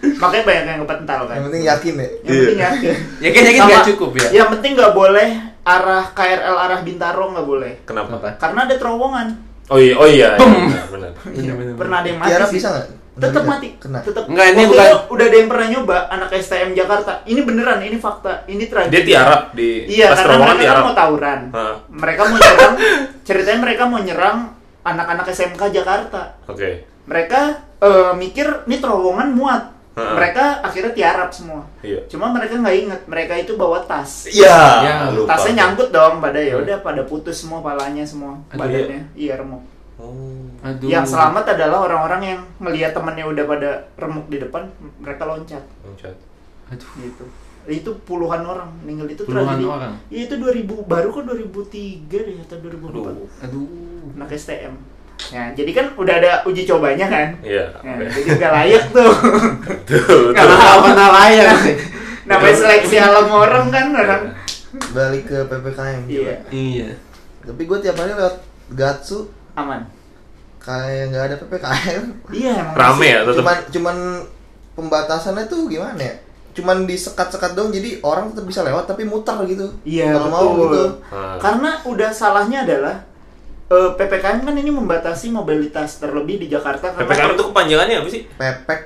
[0.03, 1.35] Makanya banyak yang kepental kan.
[1.35, 2.69] yang penting yakin ya Yang penting Iya.
[2.69, 2.95] yakin.
[3.21, 4.29] Yakin yakin nggak cukup ya.
[4.35, 5.29] Yang penting nggak boleh
[5.63, 7.73] arah KRL arah Bintaro nggak boleh.
[7.83, 8.19] Kenapa?
[8.19, 8.31] Apa?
[8.37, 9.27] Karena ada terowongan.
[9.69, 10.35] Oh iya, oh iya.
[10.35, 10.53] iya, Bum.
[10.91, 11.13] Benar,
[11.55, 11.75] benar.
[11.77, 12.55] Pernah ada yang mati Tiara sih.
[12.55, 13.69] bisa nggak Nggak Tetap mati.
[13.77, 14.25] kena Tetap.
[14.25, 17.13] Enggak, ini bukan- udah ada yang pernah nyoba anak STM Jakarta.
[17.23, 18.33] Ini beneran, ini fakta.
[18.47, 18.91] Ini tragedi.
[18.91, 20.83] Dia tiarap di Iya, pas karena terowongan mereka kan tiarap.
[20.83, 21.41] mau tawuran.
[21.93, 22.75] Mereka mau nyerang,
[23.21, 24.39] ceritanya mereka mau nyerang
[24.83, 26.37] anak-anak SMK Jakarta.
[26.47, 26.87] Oke.
[27.07, 27.41] Mereka
[27.83, 29.65] eh, mikir ini terowongan muat.
[29.93, 30.15] Heeh.
[30.17, 31.69] Mereka akhirnya tiarap semua.
[31.85, 32.01] Iya.
[32.09, 34.25] Cuma mereka nggak inget, mereka itu bawa tas.
[34.25, 35.37] Iya, Ya, lupa.
[35.37, 39.05] Tasnya nyangkut dong pada ya udah pada putus semua palanya semua Aduh, badannya.
[39.13, 39.61] Iya remuk.
[40.01, 40.49] Oh.
[40.65, 40.89] Aduh.
[40.89, 43.71] Yang selamat adalah orang-orang yang ngelihat temannya udah pada
[44.01, 44.65] remuk di depan,
[44.99, 46.17] mereka loncat Loncat.
[46.73, 46.89] Aduh.
[46.97, 47.25] gitu.
[47.65, 49.65] Itu puluhan orang meninggal itu Puluhan tragedi.
[49.65, 49.93] orang?
[50.07, 51.63] Iya itu 2000 baru kok 2003
[52.11, 52.91] deh atau 2004.
[52.91, 53.29] Aduh.
[53.41, 53.67] Aduh.
[54.15, 54.75] Anak STM.
[55.25, 57.29] Ya, jadi kan udah ada uji cobanya kan?
[57.41, 57.71] Iya.
[57.77, 58.11] Ya, oke.
[58.11, 59.13] jadi nggak layak tuh.
[59.85, 60.03] Tuh,
[60.35, 60.57] Nggak tuh.
[60.57, 60.83] layak.
[60.83, 61.77] Pernah layak sih.
[62.23, 64.23] Namanya seleksi alam orang kan orang.
[64.89, 66.89] balik ke ppkm Iya, Iya.
[67.41, 68.41] tapi gue tiap hari lewat
[68.71, 69.85] Gatsu aman.
[70.59, 73.37] kayak nggak ada ppkm Iya, emang Rame ya tetap.
[73.37, 73.97] cuman cuman
[74.73, 76.17] pembatasannya tuh gimana ya
[76.53, 80.61] cuman disekat-sekat dong jadi orang tetap bisa lewat tapi muter gitu Iya, kalau mau betul.
[80.63, 81.37] gitu Ah.
[81.41, 82.97] Karena udah salahnya adalah
[83.67, 88.23] eh, PPKM kan ini membatasi mobilitas terlebih di Jakarta karena PPKM itu kepanjangannya apa sih?
[88.29, 88.81] pepek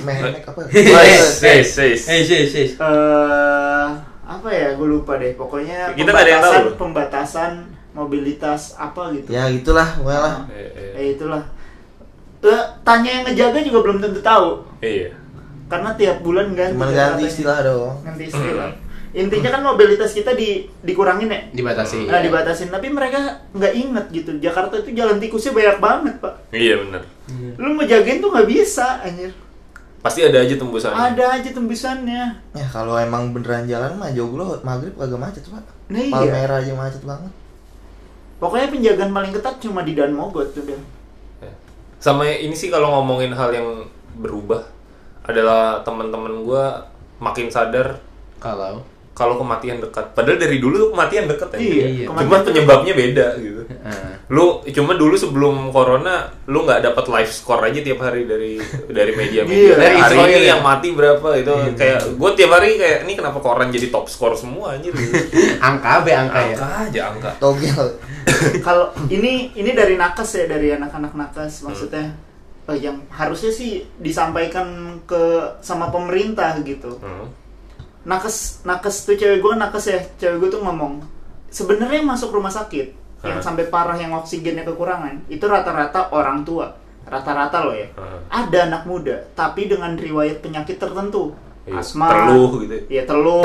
[0.00, 2.02] menek apa Yes, yes, yes.
[2.08, 2.20] Eh,
[2.80, 3.86] eh
[4.24, 7.52] apa ya gue lupa deh pokoknya Kita yang tahu pembatasan pembatasan
[7.94, 10.90] mobilitas apa gitu ya gitulah pokoknya lah Eh, eh.
[10.96, 11.44] eh itulah
[12.82, 15.23] tanya yang ngejaga juga belum tentu tahu Iya.
[15.68, 18.70] Karena tiap bulan ganti cuman kan ganti istilah dong ganti istilah.
[19.14, 21.40] Intinya kan mobilitas kita di dikurangin ya?
[21.54, 22.10] Dibatasi.
[22.10, 22.66] Nah, dibatasin.
[22.74, 24.30] Tapi mereka nggak inget gitu.
[24.42, 26.34] Jakarta itu jalan tikusnya banyak banget pak.
[26.50, 27.02] Iya benar.
[27.56, 29.30] lu mau jagain tuh nggak bisa anjir.
[30.02, 30.98] Pasti ada aja tembusannya.
[30.98, 32.22] ada aja tembusannya.
[32.58, 35.62] Ya kalau emang beneran jalan mah joglo maghrib agak macet pak.
[35.88, 36.10] Nah, iya.
[36.10, 37.32] Palmera aja macet banget.
[38.42, 40.76] Pokoknya penjagaan paling ketat cuma di Dan Mogot tuh Ya.
[42.02, 43.88] Sama ini sih kalau ngomongin hal yang
[44.18, 44.74] berubah
[45.24, 46.84] adalah teman-teman gua
[47.18, 47.96] makin sadar
[48.38, 50.10] Kalau kalau kematian dekat.
[50.10, 51.58] Padahal dari dulu tuh kematian dekat ya.
[51.62, 53.62] Iya, Cuma kematian tuh- penyebabnya beda gitu.
[54.26, 58.58] Lu cuma dulu sebelum corona lu nggak dapat live score aja tiap hari dari
[58.90, 59.70] dari media-media.
[59.70, 59.74] Iya.
[59.78, 60.58] Dari hari ini ya?
[60.58, 64.34] yang mati berapa itu kayak gue tiap hari kayak ini kenapa koran jadi top score
[64.34, 64.90] semua anjir.
[65.70, 66.56] angka be angka ya.
[66.58, 67.30] angka aja angka.
[67.38, 67.86] togel
[68.66, 72.18] kalau ini ini dari nakes ya dari anak-anak nakes maksudnya
[72.66, 74.66] eh, yang harusnya sih disampaikan
[75.02, 75.22] ke
[75.60, 77.28] sama pemerintah gitu Hmm.
[78.02, 81.00] nakes nakes tuh cewek gue nakes ya cewek gue tuh ngomong
[81.48, 82.92] sebenarnya yang masuk rumah sakit
[83.22, 83.44] yang Hah?
[83.44, 88.44] sampai parah yang oksigennya kekurangan itu rata-rata orang tua rata-rata loh ya Hah.
[88.44, 91.32] ada anak muda tapi dengan riwayat penyakit tertentu
[91.64, 92.76] Iya, asma terluh gitu.
[92.92, 93.40] ya teluh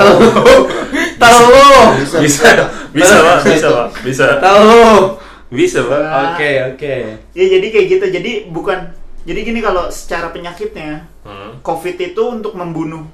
[1.16, 1.48] Tahu.
[2.04, 2.48] Bisa bisa
[2.92, 5.16] bisa pak bisa pak bisa Tahu.
[5.48, 5.98] bisa pak.
[5.98, 6.36] Nah.
[6.36, 6.94] Oke, oke.
[7.32, 8.92] ya jadi kayak gitu jadi bukan
[9.22, 11.60] jadi gini kalau secara penyakitnya Hmm.
[11.60, 13.04] covid itu untuk membunuh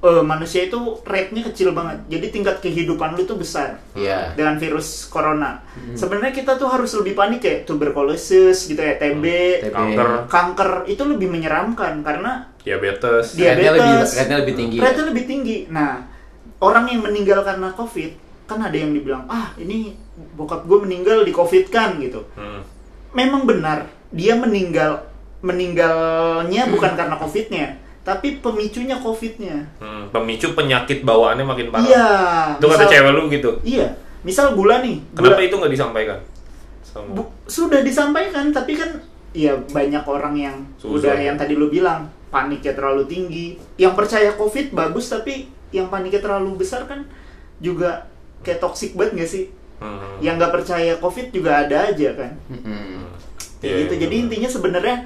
[0.00, 4.34] eh, manusia itu rate-nya kecil banget jadi tingkat kehidupan lu tuh besar Iya.
[4.34, 5.62] dengan virus corona.
[5.92, 9.24] Sebenarnya kita tuh harus lebih panik kayak tuberkulosis gitu ya, TB,
[9.62, 9.70] TB.
[9.70, 13.32] Kanker, kanker itu lebih menyeramkan karena diabetes.
[13.32, 14.10] Dia- Rate-nya lebih Diabetes.
[14.12, 14.76] rate-nya lebih tinggi.
[14.76, 14.82] ya?
[14.82, 15.56] rate lebih tinggi.
[15.68, 15.90] Nah,
[16.60, 18.10] orang yang meninggal karena COVID
[18.44, 19.94] kan ada yang dibilang, "Ah, ini
[20.34, 22.26] bokap gue meninggal di COVID kan" gitu.
[22.34, 22.66] Hmm.
[23.12, 25.11] Memang benar, dia meninggal
[25.42, 27.66] meninggalnya bukan karena COVID-nya,
[28.00, 29.56] tapi pemicunya COVID-nya.
[29.76, 30.06] Hmm.
[30.08, 31.84] Pemicu penyakit bawaannya makin parah.
[31.84, 32.08] Iya.
[32.56, 33.50] Itu kata misal- cewek lu gitu.
[33.62, 33.86] Iya.
[34.22, 35.02] Misal gula nih.
[35.12, 36.18] Kenapa gula- itu nggak disampaikan?
[36.82, 38.90] Sama- Bu- sudah disampaikan tapi kan
[39.32, 41.08] ya banyak orang yang Susah.
[41.08, 46.20] udah yang tadi lu bilang paniknya terlalu tinggi yang percaya covid bagus tapi yang paniknya
[46.20, 47.00] terlalu besar kan
[47.56, 48.04] juga
[48.40, 49.44] kayak toxic banget gak sih
[49.80, 50.20] Hmm.
[50.20, 52.32] yang nggak percaya covid juga ada aja kan
[53.56, 54.96] kayak Iya, gitu iya, jadi intinya sebenarnya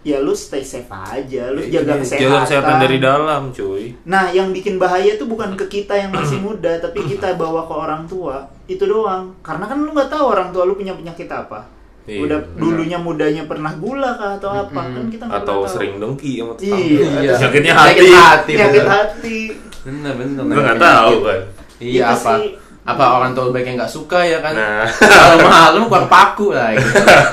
[0.00, 3.84] ya lu stay safe aja lu Iya, jaga kesehatan Jaga kesehatan dari dalam, cuy.
[4.02, 7.74] nah yang bikin bahaya tuh bukan ke kita yang masih muda tapi kita bawa ke
[7.74, 11.68] orang tua itu doang karena kan lu nggak tahu orang tua lu punya penyakit apa
[12.02, 12.58] Iya, udah benar.
[12.58, 15.68] dulunya mudanya pernah gula kah atau apa kan kita nggak atau tahu.
[15.68, 16.72] sering dengki sama Iya.
[16.72, 17.20] tetangga.
[17.20, 17.32] Iya.
[17.36, 18.08] Sakitnya Sakit hati.
[18.10, 18.52] hati.
[18.56, 18.88] Sakit bener.
[18.88, 19.38] hati
[19.80, 20.42] Bener bener.
[20.48, 21.40] Nggak tahu kan.
[21.76, 22.32] Iya apa?
[22.34, 22.44] sih.
[22.82, 24.52] Apa orang tua baik yang nggak suka ya kan?
[24.52, 24.88] Nah.
[24.88, 26.72] Kalau malam kurang paku lah.
[26.72, 26.88] Gitu.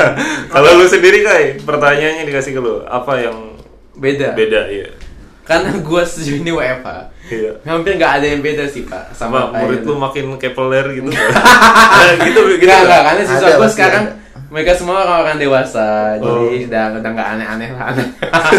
[0.54, 3.56] Kalau lu sendiri kai, pertanyaannya dikasih ke lu, apa yang
[3.94, 4.32] Beda.
[4.32, 4.92] beda ya?
[5.42, 6.88] Karena gue sejauh ini WFH.
[7.28, 7.52] Iya.
[7.64, 9.12] Hampir nggak ada yang beda sih pak.
[9.12, 11.08] Sama kayak murid lu makin kepeler gitu.
[11.98, 12.62] Nah, gitu gitu.
[12.62, 13.02] Enggak, enggak, nggak?
[13.02, 14.14] karena siswa gue sekarang ada.
[14.48, 15.88] mereka semua orang-orang dewasa,
[16.20, 16.46] Oh.
[16.46, 17.84] jadi udah udah nggak aneh-aneh lah.
[17.90, 18.08] aneh.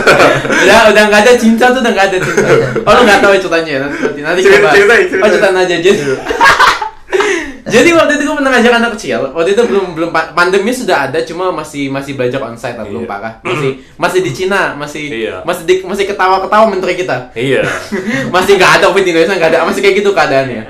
[0.64, 2.48] udah udah nggak ada cinta tuh udah nggak ada cinta.
[2.82, 4.70] Oh lu nggak tahu ya ceritanya nanti nanti, nanti Cerita- coba.
[4.72, 5.22] ceritain, ceritain.
[5.22, 6.00] Oh ceritain aja jadi.
[7.68, 9.20] Jadi waktu itu gue pernah ngajak anak kecil.
[9.30, 13.02] Waktu itu belum belum pa- pandemi sudah ada, cuma masih masih belajar onsite lah, belum
[13.02, 13.10] Iya.
[13.10, 13.32] parah.
[13.40, 15.36] Masih masih di Cina, masih Iya.
[15.42, 17.62] masih di, masih ketawa-ketawa menteri kita Iya.
[18.34, 20.64] masih nggak ada covid di Indonesia nggak ada masih kayak gitu keadaannya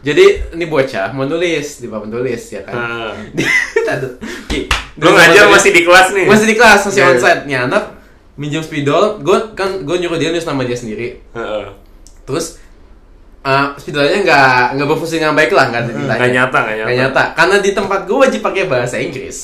[0.00, 3.12] jadi ini bocah mau nulis di papan tulis ya kan.
[4.48, 4.64] Ki,
[4.96, 6.24] Lu di ngajar masih di kelas nih.
[6.24, 7.10] masih di kelas masih Iya.
[7.10, 7.84] onsite nya anak
[8.34, 11.64] minjem spidol gue kan gue nyuruh dia nulis nama dia sendiri Heeh.
[12.24, 12.56] terus
[13.44, 16.86] uh, spidolnya nggak nggak berfungsi dengan baik lah nggak ada tintanya Nggak nyata, nggak nyata.
[16.86, 17.22] Nggak nyata.
[17.36, 19.36] Karena di tempat gue wajib pakai bahasa Inggris.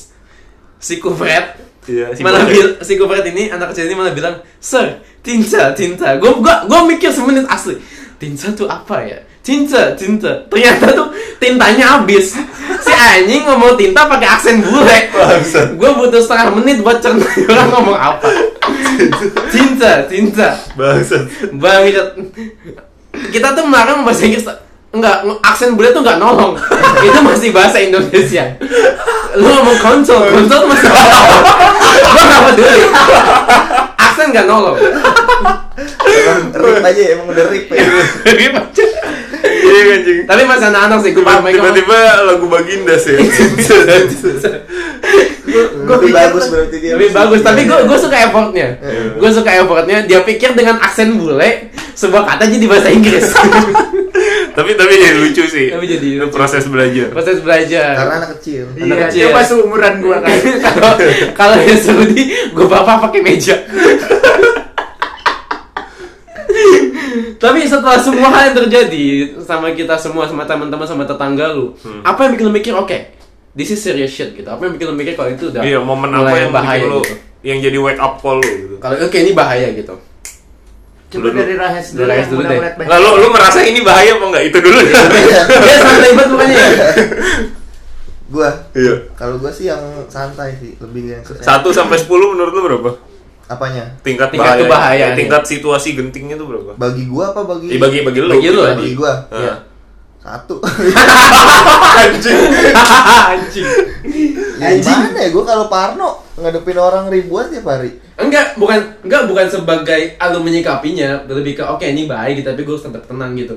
[0.76, 4.98] Si Kufret Iya, si malah bil si Kufret ini anak kecil ini malah bilang sir
[5.22, 7.78] tinta tinta gue gua gua mikir semenit asli
[8.18, 9.18] tinta tuh apa ya?
[9.44, 12.34] Tinta tinta ternyata tuh tintanya habis.
[12.82, 14.98] Si anjing ngomong tinta pakai aksen bule.
[15.78, 17.22] Gue butuh setengah menit buat cerna
[17.54, 18.28] orang ngomong apa.
[19.54, 21.30] Tinta tinta Bangsat.
[21.54, 22.18] Bangsat.
[23.32, 24.46] Kita tuh melarang bahasa Inggris
[24.96, 26.56] enggak aksen bule tuh enggak nolong.
[27.06, 28.56] Itu masih bahasa Indonesia.
[29.36, 32.82] Lu ngomong konsol, konsol tuh masih Gua peduli.
[34.00, 34.76] Aksen enggak nolong.
[36.56, 37.84] Rip aja emang udah rip ya.
[39.66, 40.18] Iya anjing.
[40.24, 43.18] Tapi masih anak-anak sih, gue paham Tiba-tiba lagu Bagindas ya.
[45.86, 46.92] Lebih bagus berarti dia.
[46.92, 49.16] lebih bagus tapi gue gue suka effortnya Iya.
[49.16, 53.24] gue suka effortnya dia pikir dengan aksen bule sebuah kata jadi bahasa Inggris
[54.56, 55.68] tapi tapi jadi lucu sih.
[55.70, 56.34] Tapi jadi lucu.
[56.34, 57.08] proses belajar.
[57.08, 58.64] proses belajar Karena anak kecil.
[58.74, 59.24] Anak Iya, kecil.
[59.26, 60.36] coba seumuran gua kan.
[60.66, 60.92] kalau
[61.32, 63.56] kalau di Saudi gue bapak pakai meja
[67.36, 69.04] tapi setelah semua hal yang terjadi
[69.38, 72.00] sama kita semua sama teman-teman sama tetangga lu Hmm.
[72.02, 72.98] apa yang bikin lu mikir oke
[73.52, 76.10] this is serious shit gitu apa yang bikin lu mikir kalau itu udah Iya, momen
[76.10, 78.76] apa yang bahaya lu gitu yang jadi wake up call lu gitu.
[78.76, 79.96] kalau oke ini bahaya gitu
[81.06, 81.38] Coba Dulu.
[81.38, 82.58] dari Rahes dulu Dari Rahes yang dulu deh.
[82.82, 84.42] Lah lu lu merasa ini bahaya apa enggak?
[84.42, 84.78] Itu dulu.
[85.62, 86.66] dia santai banget mukanya ya
[88.26, 88.94] Gua Iya.
[89.14, 89.78] kalau gua sih yang
[90.10, 91.38] santai sih, lebih yang 1
[91.70, 92.90] sampai 10 menurut lu berapa?
[93.46, 93.84] Apanya?
[94.00, 94.62] Tingkat, Tingkat bahaya.
[94.62, 95.16] kebahayaannya.
[95.16, 96.74] tingkat situasi gentingnya tuh berapa?
[96.74, 98.28] Bagi gua apa bagi Eh, bagi bagi lu.
[98.28, 99.12] Bagi lu, bagi gua?
[99.30, 99.42] Heeh.
[99.42, 99.54] Iya.
[100.18, 100.58] Satu.
[101.96, 102.38] Anjing.
[103.28, 103.68] anjing
[104.56, 107.92] ya gimana ya gua kalau Parno ngadepin orang ribuan tiap hari.
[108.16, 112.82] enggak bukan enggak bukan sebagai lu menyikapinya lebih ke oke ini bahaya gitu tapi harus
[112.82, 113.54] tetap tenang gitu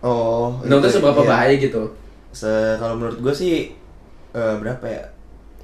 [0.00, 0.56] Oh.
[0.64, 1.28] Lu itu, seberapa iya.
[1.28, 1.92] bahaya gitu
[2.30, 3.68] Se kalau menurut gua sih
[4.32, 5.04] eh, berapa ya?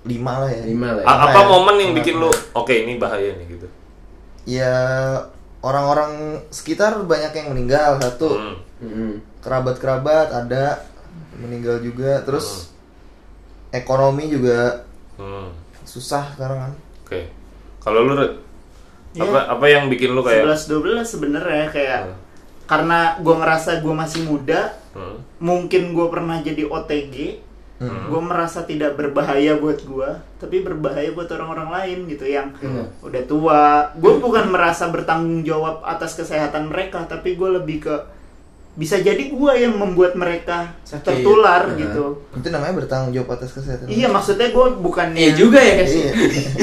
[0.06, 0.62] Lima lah ya.
[0.62, 1.06] lima lah ya.
[1.06, 1.46] Apa Apa ya?
[1.50, 3.66] momen yang bikin lu oke ini bahaya nih gitu?
[4.46, 4.74] Ya
[5.60, 8.38] orang-orang sekitar banyak yang meninggal satu.
[8.38, 8.56] Hmm.
[8.78, 9.10] Mm-mm.
[9.42, 10.86] Kerabat-kerabat ada
[11.34, 12.22] meninggal juga.
[12.22, 12.70] Terus
[13.70, 14.86] ekonomi juga
[15.16, 15.50] Hmm.
[15.82, 16.72] susah sekarang kan.
[17.02, 17.20] Oke.
[17.80, 18.14] Kalau lu
[19.16, 19.24] Iya.
[19.24, 22.16] apa apa yang bikin lu kayak 11 12 sebenarnya kayak Hmm.
[22.66, 25.16] karena gua ngerasa gua masih muda, Hmm.
[25.38, 27.40] mungkin gua pernah jadi OTG,
[27.76, 28.08] Hmm.
[28.08, 32.88] gue merasa tidak berbahaya buat gua, tapi berbahaya buat orang-orang lain gitu yang Hmm.
[33.00, 33.64] udah tua.
[33.94, 37.96] Gue bukan merasa bertanggung jawab atas kesehatan mereka, tapi gue lebih ke
[38.74, 41.00] bisa jadi gua yang membuat mereka Sakit.
[41.02, 41.76] tertular Nah.
[41.78, 42.04] gitu.
[42.34, 43.88] Itu namanya bertanggung jawab atas kesehatan.
[43.88, 46.12] Iya maksudnya gue bukannya iya juga ya guys Iya.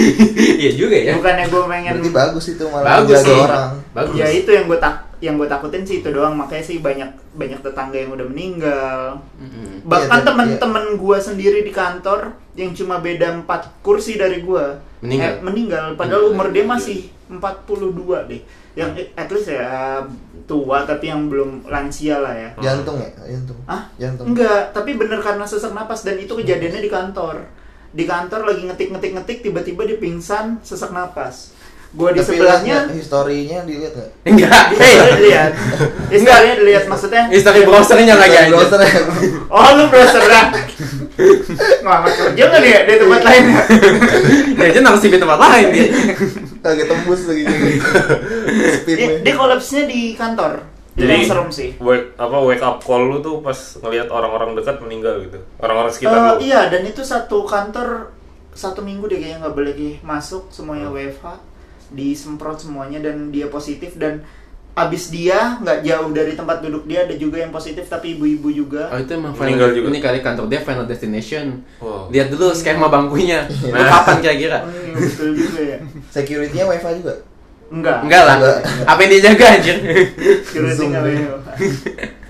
[0.61, 3.72] iya juga ya bukannya gue pengen Berarti bagus itu malah bagus sih orang.
[3.91, 6.36] bagus ya itu yang gue tak yang gue takutin sih itu doang.
[6.36, 9.24] Makanya sih banyak banyak tetangga yang udah meninggal.
[9.40, 9.82] Mm-mm.
[9.84, 10.28] bahkan Iya, dan-
[10.60, 12.20] teman-teman gue sendiri di kantor
[12.54, 13.48] yang cuma beda 4
[13.80, 14.66] kursi dari gue
[15.00, 15.40] Meninggal?
[15.42, 15.86] meninggal.
[15.96, 16.32] Padahal Hmm.
[16.34, 18.44] umur dia masih 42 deh.
[18.74, 20.02] Yang at least ya
[20.44, 22.50] tua tapi yang belum lansia lah ya.
[22.60, 23.58] Jantung ya, jantung.
[23.66, 24.26] ah Jantung.
[24.28, 27.48] enggak tapi bener karena sesak napas dan itu kejadiannya di kantor.
[27.90, 31.54] Di kantor lagi ngetik ngetik ngetik tiba-tiba dia pingsan sesak napas
[31.94, 34.10] gue di Tapi sebelahnya nggak, historinya dilihat nggak?
[34.26, 35.52] enggak Hey, dilihat.
[36.10, 37.24] Historinya dilihat maksudnya.
[37.30, 38.94] history browsernya lagi aja Browser ya.
[39.48, 40.46] Oh, lu browser dah.
[41.80, 43.62] Ngelamar kerja nggak dia di tempat lain ya?
[44.54, 45.86] dia aja nangsip di tempat lain dia
[46.60, 47.44] Kagak tembus lagi.
[48.88, 50.64] Dia, dia kolapsnya di kantor.
[50.94, 51.70] Jadi yang serem sih.
[51.78, 55.41] wake, apa wake up call lu tuh pas ngelihat orang-orang dekat meninggal gitu.
[55.58, 56.34] Orang-orang sekitar lu.
[56.39, 58.14] iya, dan itu satu kantor
[58.50, 60.96] satu minggu deh kayaknya nggak boleh lagi masuk semuanya Hmm.
[60.96, 61.26] WFH
[61.94, 64.26] disemprot semuanya dan dia positif dan
[64.74, 68.89] abis dia nggak jauh dari tempat duduk dia ada juga yang positif tapi ibu-ibu juga
[68.89, 69.88] Oh itu emang Meninggal final, juga.
[69.88, 71.62] ini kali kantor dia final destination.
[71.78, 72.10] Wow.
[72.10, 73.46] Lihat dulu skema bangkunya.
[73.70, 73.86] Nah.
[74.02, 74.66] kapan kira-kira?
[74.66, 75.78] Hmm, betul juga ya
[76.10, 77.14] Security-nya WiFi juga.
[77.70, 78.36] enggak Enggak lah.
[78.38, 78.58] Enggak.
[78.84, 79.78] Apa yang dia jaga anjir?
[80.41, 81.04] Security nggak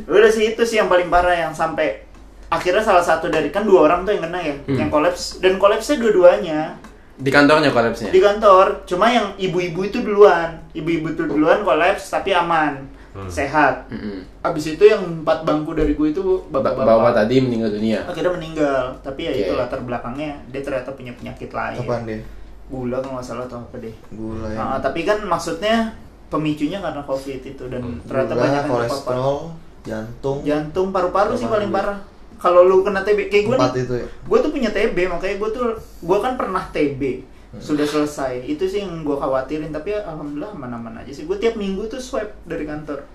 [0.04, 2.04] udah sih itu sih yang paling parah yang sampai
[2.52, 4.78] akhirnya salah satu dari kan dua orang tuh yang kena ya Hmm.
[4.78, 6.76] yang kolaps dan kolapsnya dua-duanya
[7.14, 8.10] Di kantornya kolapsnya.
[8.10, 13.30] di kantor cuma yang ibu-ibu itu duluan ibu-ibu itu duluan kolaps tapi aman Hmm.
[13.30, 14.26] sehat Mm-mm.
[14.42, 18.02] abis itu yang empat bangku dari gue itu Ba- bapak-bapak Bapak tadi meninggal dunia.
[18.04, 19.40] akhirnya meninggal tapi ya Oke.
[19.40, 22.26] itu latar belakangnya dia ternyata punya penyakit lain Apaan dia?
[22.66, 24.58] gula kalau nggak salah atau apa deh Gula ya.
[24.58, 25.94] Nah, tapi kan maksudnya
[26.28, 28.02] pemicunya karena covid itu dan Hmm.
[28.02, 29.38] ternyata Gula, banyak yang terpapar kolesterol,
[29.84, 30.38] jantung.
[30.42, 32.02] jantung paru-paru sih paling parah
[32.44, 34.08] kalau lu kena TB kayak gue nih itu ya.
[34.12, 37.32] gue tuh punya TB makanya gue tuh gue kan pernah TB
[37.62, 38.50] sudah selesai.
[38.50, 41.30] Itu sih yang gue khawatirin tapi ya, alhamdulillah aman-aman aja sih.
[41.30, 43.06] Gue tiap minggu tuh swab dari kantor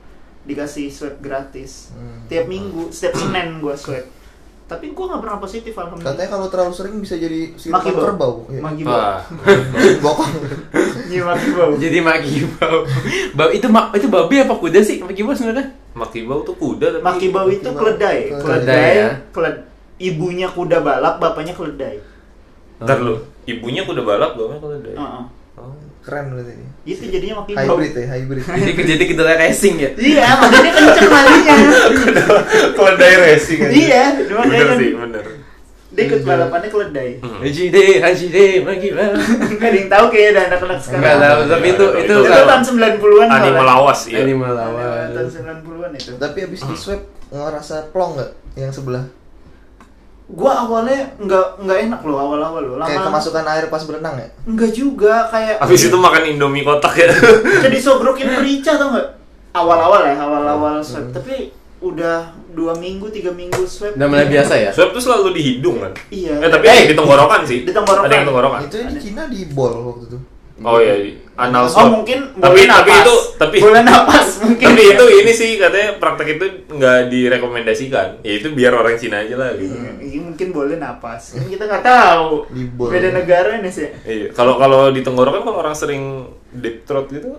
[0.47, 1.91] dikasih swab gratis.
[1.93, 2.25] Hmm.
[2.31, 4.07] tiap minggu setiap senin gue swab
[4.69, 8.05] tapi gue nggak pernah positif alhamdulillah Katanya kalau terlalu sering bisa jadi Maki sirupan bau.
[8.05, 8.35] kerbau.
[8.47, 8.61] Iya.
[8.61, 9.01] maki bau.
[9.99, 10.33] Bokong.
[11.09, 12.79] Iya, maki bau Jadi maki bau.
[13.33, 15.01] Bau itu ma- itu babi apa kuda sih?
[15.01, 15.73] Maki bau sebenarnya?
[15.91, 17.81] Makibau tuh kuda tapi maki bau itu Maki bau.
[17.83, 19.09] keledai Keledai keledai ya.
[19.33, 19.65] keled-
[19.99, 21.97] ibunya kuda balap bapaknya keledai
[22.79, 24.95] Ntar lu, ibunya kuda balap, bapaknya.
[24.95, 25.25] Heeh.
[25.57, 25.75] Oh.
[26.09, 26.67] Keren berarti ini.
[26.87, 28.45] itu jadinya maki bau Hybrid ya, hybrid.
[28.65, 29.91] Jadi jadi kedelai racing ya.
[29.95, 31.55] iya makanya kenceng larinya
[32.77, 33.73] Keledai racing aja.
[33.75, 35.25] iya cuma Bener kan sih, bener.
[35.89, 37.41] dia ikut balapannya keledai Hmm.
[37.41, 39.13] Haji deh, haji deh, maki bau.
[39.53, 40.97] Nggak ada yang tahu kayak ada anak-anak sekarang.
[40.99, 43.67] Enggak tahu, tapi itu Itu itu Itu kalau tahun 90-an Animal malah.
[43.71, 44.17] lawas ya.
[44.19, 45.09] animal Tahun lawan.
[45.29, 46.11] 90-an itu.
[46.15, 49.05] Tapi abis di swab ngerasa plong nggak yang sebelah?
[50.29, 52.77] Gua awalnya nggak nggak enak loh awal-awal loh.
[52.79, 54.29] Kayak Lama kemasukan air pas berenang ya?
[54.45, 57.09] Enggak juga kayak Habis itu makan Indomie kotak ya.
[57.65, 59.09] jadi sogrokin merica tau nggak?
[59.51, 60.25] Awal-awal ya, Hmm.
[60.29, 61.09] awal-awal swab.
[61.11, 61.49] Tapi
[61.81, 63.97] udah dua minggu, tiga minggu swab.
[63.97, 64.69] Udah mulai biasa ya?
[64.69, 65.93] Swab tuh selalu di hidung kan?
[66.13, 66.37] Iya.
[66.39, 67.65] Eh tapi Eh, di tenggorokan sih.
[67.65, 68.05] di tenggorokan.
[68.05, 68.61] Ada yang tenggorokan.
[68.63, 70.19] Itu di Cina di bol waktu itu.
[70.59, 72.03] Oh iya, di- anal Oh swab.
[72.03, 72.99] mungkin tapi boleh tapi napas.
[72.99, 74.67] itu tapi boleh napas mungkin.
[74.67, 74.93] tapi ya.
[74.93, 78.09] itu ini sih katanya praktek itu nggak direkomendasikan.
[78.21, 79.71] Ya itu biar orang Cina aja lah gitu.
[79.71, 81.39] Iya, iya, mungkin boleh napas.
[81.39, 82.51] Kan kita nggak tahu.
[82.75, 83.87] Beda negara ini sih.
[84.03, 87.39] Iya, kalau kalau di tenggorokan kalau orang sering deep throat gitu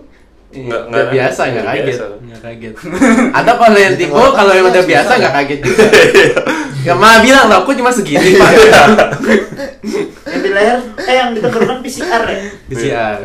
[0.50, 1.98] nggak Udah biasa nggak nggak kaget.
[2.26, 2.74] Nggak kaget.
[3.38, 5.18] Ada kalau yang tipe kalau yang udah biasa ya?
[5.22, 5.84] nggak kaget juga.
[6.80, 8.50] Ya malah bilang lah, aku cuma segini pak.
[10.32, 12.40] Yang di leher, eh yang di tenggorokan PCR ya?
[12.72, 13.18] PCR.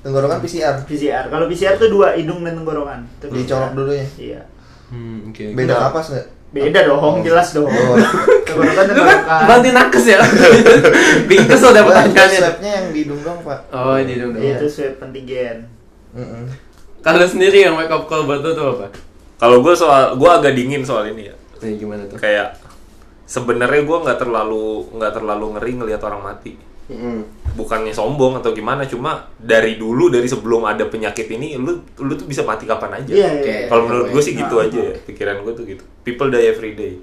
[0.00, 0.80] Tenggorokan PCR.
[0.88, 1.28] PCR.
[1.28, 3.04] Kalau PCR tuh dua hidung dan tenggorokan.
[3.20, 3.76] Dicolok PCR.
[3.76, 4.06] dulunya.
[4.16, 4.40] Iya.
[4.88, 5.44] Hmm, oke.
[5.52, 6.26] Beda kapas nggak?
[6.56, 7.68] Beda dong, jelas dong.
[7.68, 7.96] Oh.
[8.48, 9.40] tenggorokan kan tenggorokan.
[9.44, 10.18] bantu nakes ya?
[11.28, 12.40] Bikin kesel dah pertanyaannya.
[12.40, 13.60] Swabnya yang di hidung doang pak.
[13.76, 14.32] Oh, di dong.
[14.40, 15.73] Iya, Itu swab antigen.
[17.04, 18.86] Kalau sendiri yang wake up call buat lu tuh apa?
[19.36, 21.34] Kalau gue soal gue agak dingin soal ini ya.
[21.60, 22.16] Ini gimana tuh?
[22.16, 22.56] Kayak
[23.28, 26.54] sebenarnya gue nggak terlalu nggak terlalu ngeri ngelihat orang mati.
[26.84, 27.24] Mm-mm.
[27.56, 32.28] Bukannya sombong atau gimana, cuma dari dulu dari sebelum ada penyakit ini, lu lu tuh
[32.28, 33.12] bisa mati kapan aja.
[33.14, 33.48] Iya, Oke.
[33.48, 33.66] iya.
[33.72, 35.84] Kalau menurut gue sih gitu Ah, aja ya, pikiran gue tuh gitu.
[36.04, 37.00] People die every day.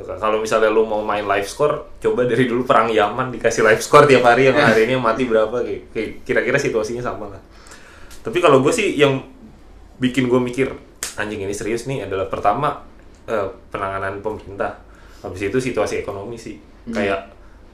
[0.00, 4.08] Kalau misalnya lu mau main live score, coba dari dulu perang Yaman dikasih live score
[4.08, 7.42] tiap hari yang hari ini yang mati berapa kayak, kayak kira-kira situasinya sama lah.
[8.20, 9.20] Tapi kalau gue sih yang
[9.96, 10.68] bikin gue mikir
[11.14, 12.84] anjing ini serius nih adalah pertama
[13.24, 14.80] eh, penanganan pemerintah.
[15.20, 16.56] Habis itu situasi ekonomi sih.
[16.86, 17.32] Kayak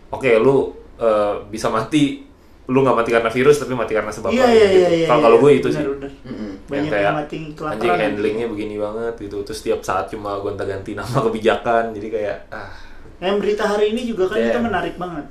[0.08, 2.22] oke lu eh, bisa mati
[2.66, 4.74] lu nggak mati karena virus tapi mati karena sebab Iya, lain iya, gitu.
[4.76, 5.06] iya, iya.
[5.06, 5.58] Kalau kalau gue iya.
[5.60, 6.12] itu sih Benar, benar.
[6.24, 6.50] Mm-mm.
[6.66, 7.74] Banyak yang kayak yang mati kelaparan.
[7.78, 12.74] anjing handlingnya begini banget gitu terus tiap saat cuma gonta-ganti nama kebijakan jadi kayak ah
[13.16, 14.50] Yang berita hari ini juga kan Iya.
[14.50, 15.26] itu menarik banget.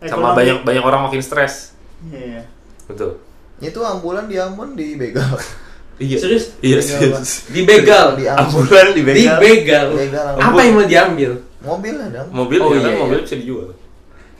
[0.00, 2.48] sama Ekonomi- banyak banyak orang makin stres Iya.
[2.86, 3.20] betul
[3.60, 5.36] Itu ambulan di Ambon di begal.
[5.96, 6.56] iya Serius?
[6.58, 8.16] iya serius Di begal.
[8.16, 8.64] Di Ambon.
[8.64, 9.86] ambulan di Di begal.
[10.34, 11.30] Apa yang mau diambil?
[11.60, 12.24] Mobil ada.
[12.26, 12.98] mobil Oh, ya iya, kan iya.
[12.98, 13.68] mobil bisa dijual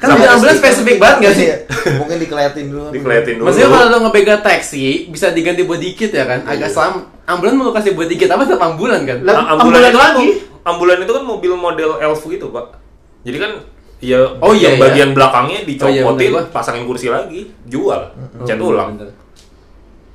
[0.01, 1.47] Kan di ambulans spesifik banget gak sih?
[1.47, 1.57] Iya.
[2.01, 2.89] Mungkin dikeliatin dulu.
[2.89, 6.41] dikeliatin dulu Maksudnya kalau lo ngebegal taksi bisa diganti body kit ya kan?
[6.49, 7.05] Agak selam.
[7.29, 9.21] Ambulan mau kasih body kit apa tetap ambulan kan?
[9.21, 10.29] Lah, Ah, ambulan, ambulan itu lagi.
[10.63, 12.81] ambulan itu kan mobil model elf gitu pak
[13.21, 13.53] jadi kan
[14.01, 14.83] ya Oh, iya, yang iya.
[14.83, 18.01] bagian belakangnya dicopotin Oh, iya, pasangin kursi lagi jual
[18.43, 19.13] cat Oh, ulang bener.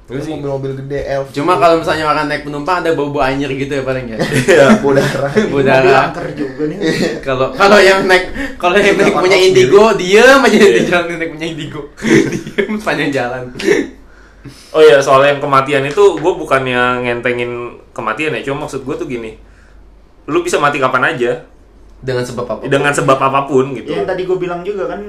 [0.06, 0.38] Itu sih.
[0.38, 1.34] Mobil-mobil gede elf.
[1.34, 4.18] Cuma kalau misalnya orang naik penumpang ada bau-bau anjir gitu ya paling ya.
[4.22, 4.66] Iya.
[4.86, 5.30] udara.
[5.58, 6.14] Udara.
[6.14, 6.78] angker juga nih.
[7.26, 8.30] Kalau kalau yang naik
[8.62, 10.70] kalau yang naik punya indigo diem aja Iya.
[10.78, 11.82] di jalan naik punya indigo.
[11.98, 13.44] diem sepanjang jalan.
[14.70, 19.10] Oh iya, soal yang kematian itu gue bukannya ngentengin kematian ya, cuma maksud gue tuh
[19.10, 19.42] gini,
[20.30, 21.50] lu bisa mati kapan aja
[22.06, 22.62] Dengan sebab apa?
[22.64, 23.90] dengan sebab apa pun gitu.
[23.90, 25.02] Yang tadi gue bilang juga kan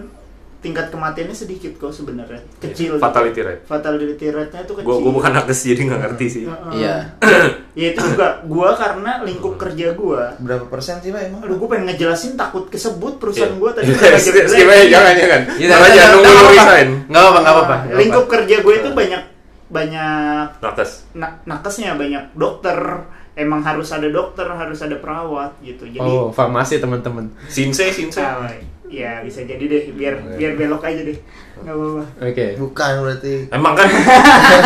[0.57, 3.62] tingkat kematiannya sedikit kok sebenarnya kecil Fatality rate.
[3.62, 6.44] fatality rate-nya tuh kecil Gue gue bukan nakes jadi nggak ngerti sih.
[6.44, 6.72] Heeh.
[6.74, 6.97] Iya.
[7.78, 11.40] ya itu juga gua karena lingkup kerja gua Berapa persen sih pak emang?
[11.40, 13.61] aduh gua pengen ngejelasin takut kesebut perusahaan Iya.
[13.61, 15.40] gua tadi Iya, skip skip aja jangan jangan.
[15.55, 16.57] Iya, Malah nggak- jangan nunggu nggak lu apa-apa.
[16.57, 16.88] resign.
[17.07, 19.22] Nggak apa-apa, nggak nggak lingkup kerja gue itu banyak
[19.68, 20.90] banyak Nakes.
[21.12, 22.78] na- nakesnya banyak dokter
[23.37, 27.28] emang harus ada dokter harus ada perawat gitu jadi Oh, farmasi teman-teman.
[27.47, 28.16] Sinse sinse.
[28.18, 28.49] ah,
[28.87, 31.18] ya bisa jadi deh biar biar belok aja deh
[31.57, 32.47] nggak apa-apa Oke.
[32.57, 33.34] Bukan berarti.
[33.51, 33.89] Emang kan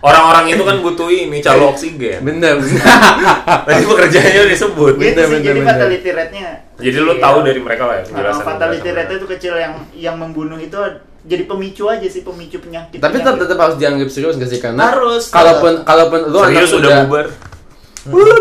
[0.00, 2.18] orang-orang itu kan butuh ini calo oksigen.
[2.20, 2.82] Bener, bener.
[3.66, 4.92] Tadi pekerjaannya udah disebut.
[4.92, 5.68] gitu Bener, bener, jadi bener.
[5.68, 6.48] fatality rate-nya
[6.78, 7.20] Jadi lu Iya.
[7.20, 8.44] tahu dari mereka lah ya Ah, penjelasan.
[8.44, 10.78] fatality rate itu kecil yang yang membunuh itu
[11.20, 14.88] jadi pemicu aja sih pemicu penyakit Tapi tetap tetap harus dianggap serius gak sih karena
[14.88, 15.28] Harus.
[15.28, 17.26] kalaupun kalaupun lu anak Serius udah muda- bubar.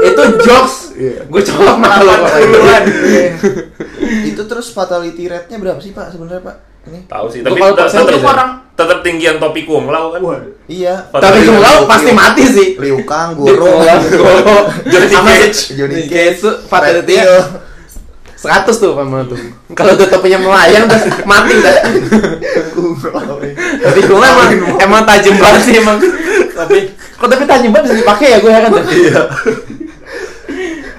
[0.06, 0.76] Itu jokes.
[1.28, 2.30] Gue colok malu kok.
[2.32, 2.84] 80-an.
[4.24, 6.56] Itu terus fatality rate-nya berapa sih pak sebenarnya pak?
[6.88, 7.00] Ini.
[7.12, 8.28] Tahu sih, tapi kalau tetap, persen tetap, aja.
[8.32, 10.22] orang tetap tinggian topi kumlau kan.
[10.24, 10.54] Waduh.
[10.72, 11.12] Iya.
[11.12, 11.86] Tapi Fatality rate.
[11.92, 12.68] pasti mati sih.
[12.80, 14.58] Liu Kang, Goro, Goro,
[14.92, 15.76] Johnny sama Cage.
[15.76, 16.40] Johnny Cage
[16.72, 17.44] fatality-nya Pill.
[18.40, 19.36] 100 tuh sama tuh.
[19.78, 21.78] Kalau udah topinya melayang udah mati dah.
[22.72, 23.44] Kumlau.
[23.84, 24.50] Tapi gue emang
[24.80, 26.00] emang tajam banget sih emang.
[26.60, 28.84] Tapi kok tapi tajam banget bisa dipakai ya gue heran dah.
[28.86, 29.22] Iya.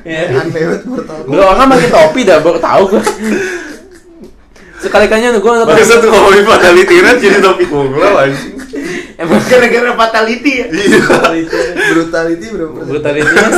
[0.01, 0.23] Iya.
[0.33, 1.19] Aneh banget mortal.
[1.29, 3.03] Gue orang pakai topi dah baru tahu gue.
[4.81, 6.01] Sekali-kalinya gue Makanya tahu.
[6.01, 8.57] tuh ngomongin fatality rate jadi topi kumlau anjing.
[9.21, 10.67] Emang gara-gara fatality ya
[11.93, 12.89] Brutality berapa persen?
[12.89, 13.49] brutality-nya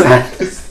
[0.43, 0.62] 100.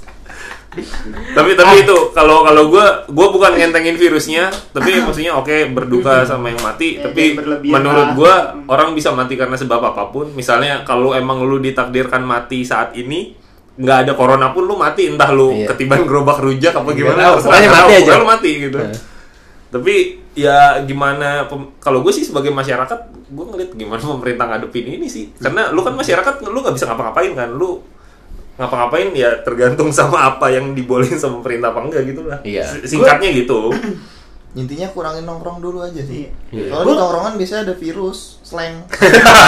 [1.32, 6.47] Tapi tapi itu kalau kalau gue gue bukan ngentengin virusnya tapi maksudnya oke berduka sama
[6.47, 8.34] yang mati Ya, tapi menurut gue
[8.65, 13.36] orang bisa mati karena sebab apa pun misalnya kalau emang lu ditakdirkan mati saat ini
[13.74, 15.67] nggak ada corona pun lu mati entah lu Iya.
[15.69, 18.11] ketiban gerobak rujak apa Nggak gimana pokoknya mati aja.
[18.13, 18.95] lu mati gitu Nah.
[19.69, 19.93] tapi
[20.32, 21.47] ya gimana
[21.78, 25.91] kalau gue sih sebagai masyarakat gue ngeliat gimana pemerintah ngadepin ini sih karena lu kan
[25.93, 27.80] masyarakat lu nggak bisa ngapa-ngapain kan lu
[28.60, 32.66] ngapa-ngapain ya tergantung sama apa yang dibolehin sama pemerintah apa enggak gitu lah Iya.
[32.84, 33.72] Singkatnya gitu
[34.52, 36.28] Intinya kurangin nongkrong dulu aja sih.
[36.52, 36.76] Iya.
[36.76, 38.84] Kalau di tongkrongan biasanya ada virus, slang.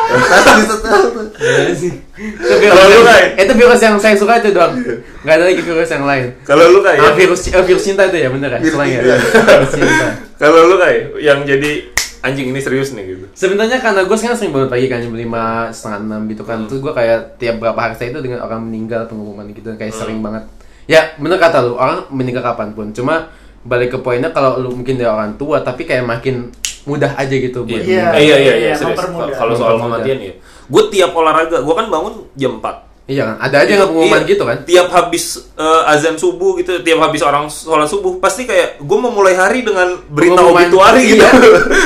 [2.57, 3.23] Kalau lu, Kai?
[3.37, 4.73] itu virus yang saya suka itu doang.
[5.21, 6.25] Nggak ada lagi virus yang lain.
[6.41, 8.59] kalau lu kayak Ah, virus eh, virus cinta itu ya bener ya?
[8.59, 9.01] Virus Selain ya.
[9.01, 9.15] cinta.
[9.45, 10.07] Virus cinta.
[10.37, 11.71] kalau lu kayak yang jadi
[12.17, 15.43] anjing ini serius nih gitu Sebenarnya karena gue sekarang sering banget pagi kan jam lima
[15.69, 19.05] setengah enam gitu kan, terus gue kayak tiap berapa hari saya itu dengan orang meninggal
[19.05, 20.43] pengumuman gitu kayak sering banget.
[20.87, 23.27] Ya bener kata lu orang meninggal kapan pun, cuma
[23.67, 26.49] balik ke poinnya kalau lu mungkin dari orang tua tapi kayak makin
[26.87, 28.15] mudah aja gitu buat Iya.
[28.15, 30.33] Eh, iya iya iya iya, kalau soal kematian ya
[30.67, 34.31] gue tiap olahraga gue kan bangun jam 4 Iya kan, ada aja nggak pengumuman Iya,
[34.35, 34.57] gitu kan?
[34.67, 39.07] Tiap habis eh, azan subuh gitu, tiap habis orang sholat subuh, pasti kayak gue mau
[39.07, 41.23] mulai hari dengan berita obituari gitu.
[41.23, 41.31] Iya.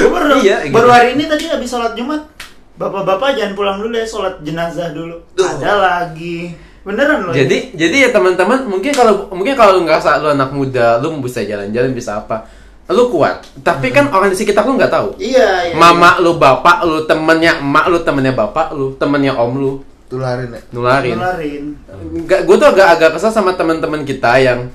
[0.10, 0.74] Baru, Iya, gitu.
[0.74, 2.26] baru hari ini tadi habis sholat Jumat.
[2.74, 5.22] Bapak-bapak jangan pulang dulu ya sholat jenazah dulu.
[5.38, 5.46] Tuh.
[5.46, 6.58] Ada lagi.
[6.82, 7.34] Beneran loh.
[7.34, 11.46] Jadi jadi ya teman-teman mungkin kalau mungkin kalau lu ngerasa lu anak muda, lu bisa
[11.46, 12.50] jalan-jalan bisa apa,
[12.90, 13.46] lu kuat.
[13.62, 15.08] Tapi kan orang di sekitar lu nggak tahu.
[15.22, 15.76] Iya, iya.
[15.78, 19.72] Mama lu, bapak lu, temennya emak lu, temennya bapak lu, temennya om lu
[20.12, 20.62] Tularin ya.
[20.76, 21.16] nularin.
[21.16, 21.64] Nularin.
[21.88, 24.68] Enggak, gue tuh agak agak kesal sama teman-teman kita yang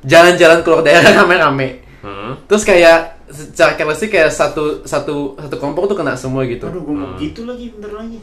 [0.00, 1.84] jalan-jalan keluar daerah rame-rame.
[2.00, 2.40] Hmm.
[2.48, 6.72] Terus kayak secara careless kayak satu satu satu kelompok tuh kena semua gitu.
[6.72, 8.18] Aduh, gue mau gitu lagi, bentar lagi.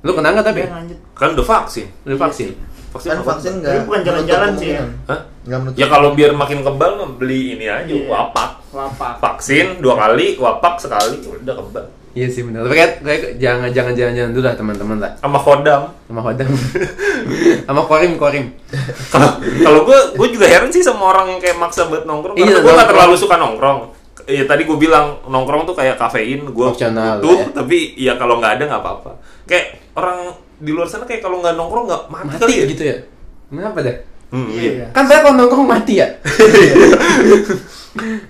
[0.00, 0.62] Lu kena nggak tapi?
[0.64, 0.98] Lanjut.
[1.12, 1.86] Kan udah vaksin.
[2.08, 2.48] Lu vaksin?
[2.90, 3.70] Vaksin, Kan vaksin enggak.
[3.70, 4.82] Tapi bukan jalan-jalan sih ya.
[5.06, 5.20] Hah?
[5.78, 8.10] Ya kalau biar makin kebal mah beli ini aja, Iya.
[8.10, 8.50] wapak.
[8.74, 9.22] Lapak.
[9.22, 11.86] Vaksin dua kali, wapak sekali, udah kebal.
[12.10, 12.66] Iya sih benar.
[12.66, 15.12] Tapi kayak, kayak jangan jangan jangan jangan dulu lah teman-teman lah.
[15.22, 15.82] Sama kodam.
[16.10, 16.48] Sama Hodam.
[17.70, 18.46] sama Korim Korim.
[19.62, 22.34] Kalau gue gue juga heran sih sama orang yang kayak maksa buat nongkrong.
[22.34, 23.80] Iya, Karena gue gak terlalu suka nongkrong.
[24.26, 27.46] Ya tadi gue bilang nongkrong tuh kayak kafein, gue butuh, ya.
[27.50, 29.10] tapi ya kalau nggak ada nggak apa-apa.
[29.46, 30.18] Kayak orang
[30.56, 32.64] di luar sana kayak kalau nggak nongkrong nggak mati, Mati kali ya.
[32.66, 32.96] gitu ya.
[33.48, 33.96] Kenapa deh?
[34.30, 34.86] Hmm, Iya.
[34.94, 36.08] Kan saya kalau nongkrong mati ya.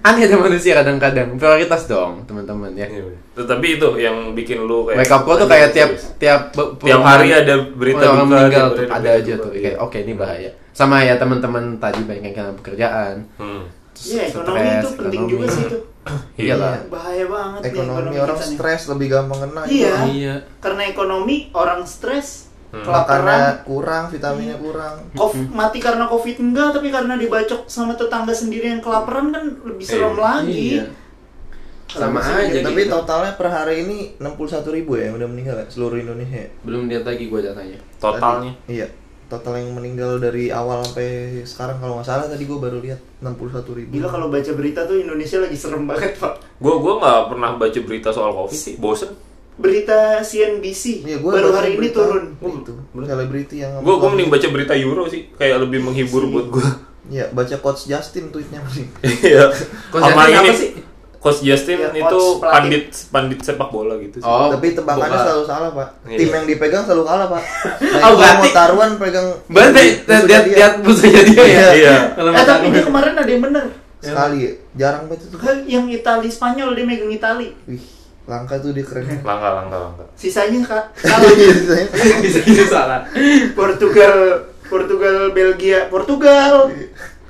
[0.01, 1.37] Aneh ada manusia kadang-kadang.
[1.37, 2.89] Prioritas dong, teman-teman ya.
[2.89, 3.13] Iya.
[3.37, 7.29] Tetapi itu yang bikin lu kayak Wake up call tuh kayak tiap tiap Tiap hari
[7.37, 9.77] ada berita orang meninggal tuh ada aja tuh iya.
[9.77, 10.51] kayak oke ini bahaya.
[10.73, 13.29] Sama ya teman-teman tadi banyak yang kena pekerjaan.
[13.37, 13.69] Hmm.
[14.03, 15.33] Iya, ekonomi Stres, itu penting ekonomi.
[15.35, 15.79] juga sih itu.
[15.79, 16.45] Iya.
[16.47, 16.73] Iyalah.
[16.89, 19.63] Bahaya banget nih Ekonomi orang stres lebih gampang kena.
[19.65, 19.95] Iya.
[20.07, 20.35] Iya.
[20.59, 22.87] Karena ekonomi orang stres, Hmm.
[22.87, 24.95] kelaparan, Makannya kurang, vitaminnya kurang.
[25.13, 29.83] Kof- mati karena covid enggak, tapi karena dibacok sama tetangga sendiri yang kelaparan kan lebih
[29.83, 30.23] serem Iya.
[30.23, 30.67] lagi.
[30.71, 30.85] Iya.
[31.91, 32.95] Sama aja bisa Tapi gitu.
[32.95, 35.67] totalnya per hari ini 61 ribu ya yang udah meninggal ya?
[35.67, 36.39] seluruh Indonesia.
[36.39, 36.49] ya?
[36.63, 37.79] Belum lihat lagi gua datanya.
[37.99, 38.53] Totalnya.
[38.57, 38.71] Tadi.
[38.71, 38.87] Iya.
[39.31, 41.07] Total yang meninggal dari awal sampai
[41.43, 44.99] sekarang kalau nggak salah tadi gue baru lihat 61 ribu Gila kalau baca berita tuh
[44.99, 46.43] Indonesia lagi serem banget pak.
[46.59, 49.15] Gue gue nggak pernah baca berita soal covid sih, bosen.
[49.55, 52.25] Berita CNBC Iya, gua baru hari ini berita turun.
[52.35, 52.73] itu
[53.05, 56.69] selebriti yang Gue gue mending baca berita Euro sih, kayak lebih menghibur buat gue.
[57.09, 58.89] ya baca coach Justin tweetnya mending
[59.31, 59.53] Iya.
[59.89, 60.71] Coach Sama Justin ini apa sih?
[61.21, 62.49] Coach Justin Ya, itu coach pelatih.
[62.51, 64.25] pandit pandit sepak bola gitu sih.
[64.25, 65.21] Oh, tapi tebakannya bukan.
[65.23, 66.17] selalu salah pak Iya.
[66.17, 70.25] tim yang dipegang selalu kalah pak nah, Oh, kalau berarti- mau taruhan pegang Berarti musuhnya
[70.25, 70.57] lihat dia.
[70.57, 71.69] lihat musuhnya dia ya.
[71.75, 71.97] Iya.
[72.15, 73.65] Kalau Eh tapi dia kemarin ada yang bener.
[74.01, 74.53] sekali ya.
[74.73, 77.49] jarang banget itu Kan yang Itali Spanyol dia megang Itali.
[77.67, 77.83] wih
[78.23, 80.05] langka tuh dia keren Langka langka langka.
[80.15, 81.29] Sisanya kak salah.
[81.29, 81.87] Iya, sisanya.
[82.19, 83.01] bisa bisa salah.
[83.53, 84.17] Portugal,
[84.65, 86.73] Portugal, Belgia, Portugal.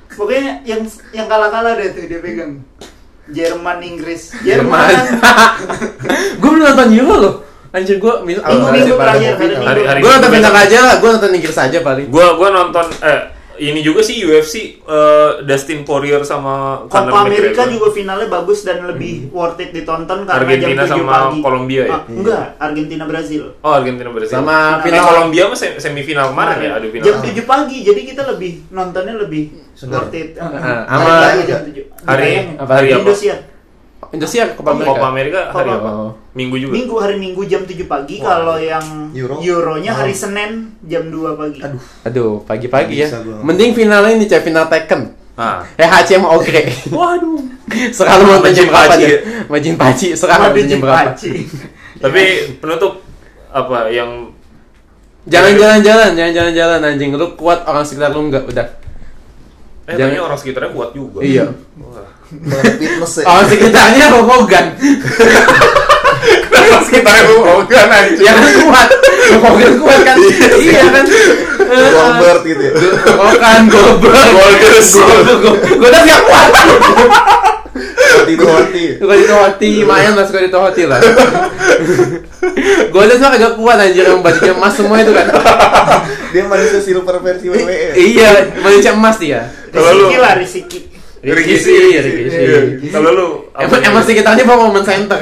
[0.09, 0.79] Pokoknya yang
[1.11, 2.63] yang kalah-kalah deh tuh dia pegang.
[3.31, 4.91] Jerman, Inggris, Jerman.
[6.39, 7.35] Gue belum nonton Euro loh.
[7.71, 9.87] Anjir gue mis- Minggu-minggu terakhir hari Hari- Minggu.
[9.87, 12.07] hari- Gue nonton final aja lah, gue nonton Inggris aja paling.
[12.07, 13.21] Gue gua nonton eh
[13.63, 17.69] ini juga sih UFC eh, Dustin Poirier sama Conor Copa McGregor.
[17.69, 21.39] juga finalnya bagus dan lebih worth it ditonton karena Argentina jam 7 sama pagi.
[21.39, 21.91] Kolombia ya?
[21.91, 23.43] Ah, enggak, Argentina Brazil.
[23.59, 24.33] Oh Argentina Brazil.
[24.33, 27.05] Sama Eh, final- Kolombia mah sem- semifinal kemarin ya, adu final.
[27.05, 30.03] Jam 7 pagi, jadi kita lebih nontonnya lebih Segar.
[30.03, 30.33] worth it.
[30.35, 30.49] Ah,
[30.83, 31.83] Hari sama- 7.
[32.01, 32.73] Hari apa?
[32.73, 32.99] hari apa?
[32.99, 33.39] Indosiar.
[34.09, 34.89] Indonesia Copa Amerika.
[34.91, 35.89] Copa Amerika hari apa?
[36.31, 36.71] Minggu juga.
[36.71, 38.39] Minggu hari Minggu jam 7 pagi, Wah.
[38.39, 39.35] kalau yang Euro?
[39.39, 40.19] Euronya hari Oh.
[40.21, 40.51] Senin
[40.81, 41.59] jam 2 pagi.
[41.59, 43.07] aduh Aduh, pagi-pagi ya.
[43.19, 43.43] Gua.
[43.43, 45.11] Mending finalnya ini cek final Tekken.
[45.35, 45.67] Ah.
[45.75, 46.71] Eh HC sama Ogre.
[46.87, 47.39] Waduh.
[47.89, 49.09] Sekarang mau Majin jam berapa ya?
[49.47, 51.11] Majin Paci sekarang jam berapa?
[51.99, 52.23] Tapi
[52.57, 53.03] penutup
[53.47, 54.31] apa yang
[55.23, 57.11] jalan-jalan, jangan jalan-jalan anjing.
[57.11, 58.67] Lu kuat orang sekitar lu enggak udah.
[59.85, 61.19] eh Jangan- tanya orang sekitarnya kuat juga.
[61.19, 61.45] Iya.
[61.75, 62.07] Wah.
[62.79, 64.05] fitness ya Orang sekitarnya.
[64.15, 64.47] Orang
[66.81, 68.21] sekitarnya lu Hogan anjing.
[68.21, 68.87] Ya kan kuat.
[69.31, 70.15] Hulk Hogan kuat kan?
[70.57, 71.05] Iya kan?
[71.71, 72.73] Goldberg gitu ya
[73.15, 74.31] Hogan, Goldberg.
[75.71, 76.49] Gue udah gak kuat.
[77.71, 78.35] hati
[78.99, 80.99] Gue di hoti, lumayan lah gue di hoti lah.
[82.91, 85.27] Gue udah mah agak kuat anjir yang bajunya emas semua itu kan.
[86.31, 89.47] dia manusia silver versi WWE Iya, manusia emas dia.
[89.71, 90.79] Kalau lu- Risiki lah, Risiki.
[91.23, 92.39] Rikishi, Rikishi.
[92.39, 92.59] Iya.
[92.89, 95.21] Kalau lu Emang emang sekitarnya bawa momen center.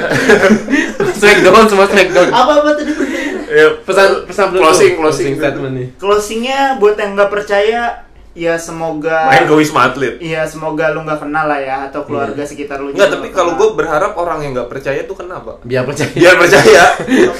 [1.18, 2.28] Smackdown semua Smackdown.
[2.30, 3.52] Apa-apa tadi pertanyaannya?
[3.52, 5.86] ya, Pesan pesan closing closing statement nih.
[5.96, 10.16] Closingnya buat yang nggak percaya, ya semoga Main ke Wisma Atlet.
[10.18, 12.90] Iya semoga lu nggak kenal lah ya atau keluarga sekitar lu.
[12.90, 15.60] Enggak, tapi kalau gue berharap orang yang nggak percaya tuh kenapa?
[15.60, 16.08] Biar percaya.
[16.10, 16.84] Biar percaya.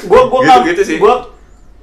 [0.03, 0.97] gue gue Gitu- gitu sih.
[0.99, 1.15] gue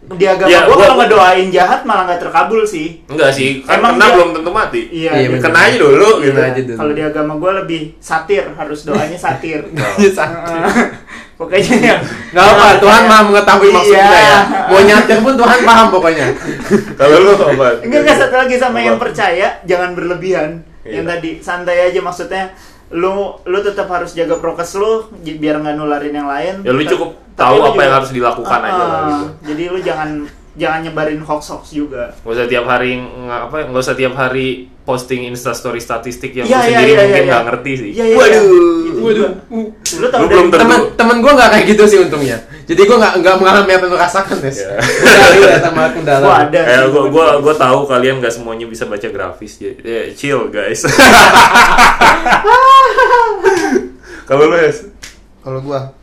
[0.07, 3.03] di agama Ya, gue gua- kalau ngedoain jahat malah nggak terkabul sih.
[3.05, 4.81] Enggak sih, kan Emang kena dia- belum tentu mati.
[4.87, 5.11] Iya.
[5.17, 5.27] Iya.
[5.37, 6.39] Kena aja dulu Iya, gitu.
[6.39, 6.77] aja dulu.
[6.77, 9.59] Kalau di agama gue lebih satir harus doanya satir.
[9.99, 10.25] Iya.
[11.37, 11.97] Pokoknya ya.
[12.31, 14.09] Gak apa, Tuhan maha mengetahui maksud Iya.
[14.09, 14.39] ya.
[14.71, 16.25] Mau nyatir pun Tuhan paham pokoknya.
[16.95, 17.67] Kalau lu apa?
[17.79, 18.87] Enggak enggak satu lagi sama Apa?
[18.87, 20.65] yang percaya jangan berlebihan.
[20.81, 21.11] Yang Iya.
[21.13, 22.43] tadi santai aja maksudnya
[22.89, 26.55] lu lu tetap harus jaga prokes lu biar nggak nularin yang lain.
[26.61, 29.25] Ya lu cukup tahu apa juga- yang harus dilakukan aja lah Ah, gitu.
[29.45, 30.09] Jadi lu jangan
[30.55, 32.15] jangan nyebarin hoax hoax juga.
[32.15, 36.55] Gak usah tiap hari nggak apa nggak usah tiap hari posting instastory statistik yang Iya,
[36.55, 37.49] lu iya, sendiri iya, mungkin iya, nggak iya.
[37.51, 37.89] ngerti sih.
[37.91, 38.39] Iya, iya, Waduh.
[38.39, 38.87] iya.
[38.87, 39.31] Itu Waduh.
[39.99, 40.61] Lu tahu belum tentu.
[40.63, 42.37] Temen temen gue gak kayak gitu sih untungnya.
[42.63, 44.63] Jadi gue gak nggak mengalami apa yang lu rasakan tes.
[44.63, 44.79] Iya.
[45.03, 46.23] Gue dari udah sama kendala.
[46.23, 46.61] Gua ada.
[46.63, 49.59] Eh, sih, gua gua gua tahu kalian nggak semuanya bisa baca grafis.
[49.59, 50.87] Ya, chill guys.
[54.27, 54.71] Kalau lu ya?
[55.39, 55.95] kalau gua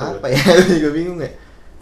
[0.00, 0.40] apa ya
[0.80, 1.28] juga bingung ya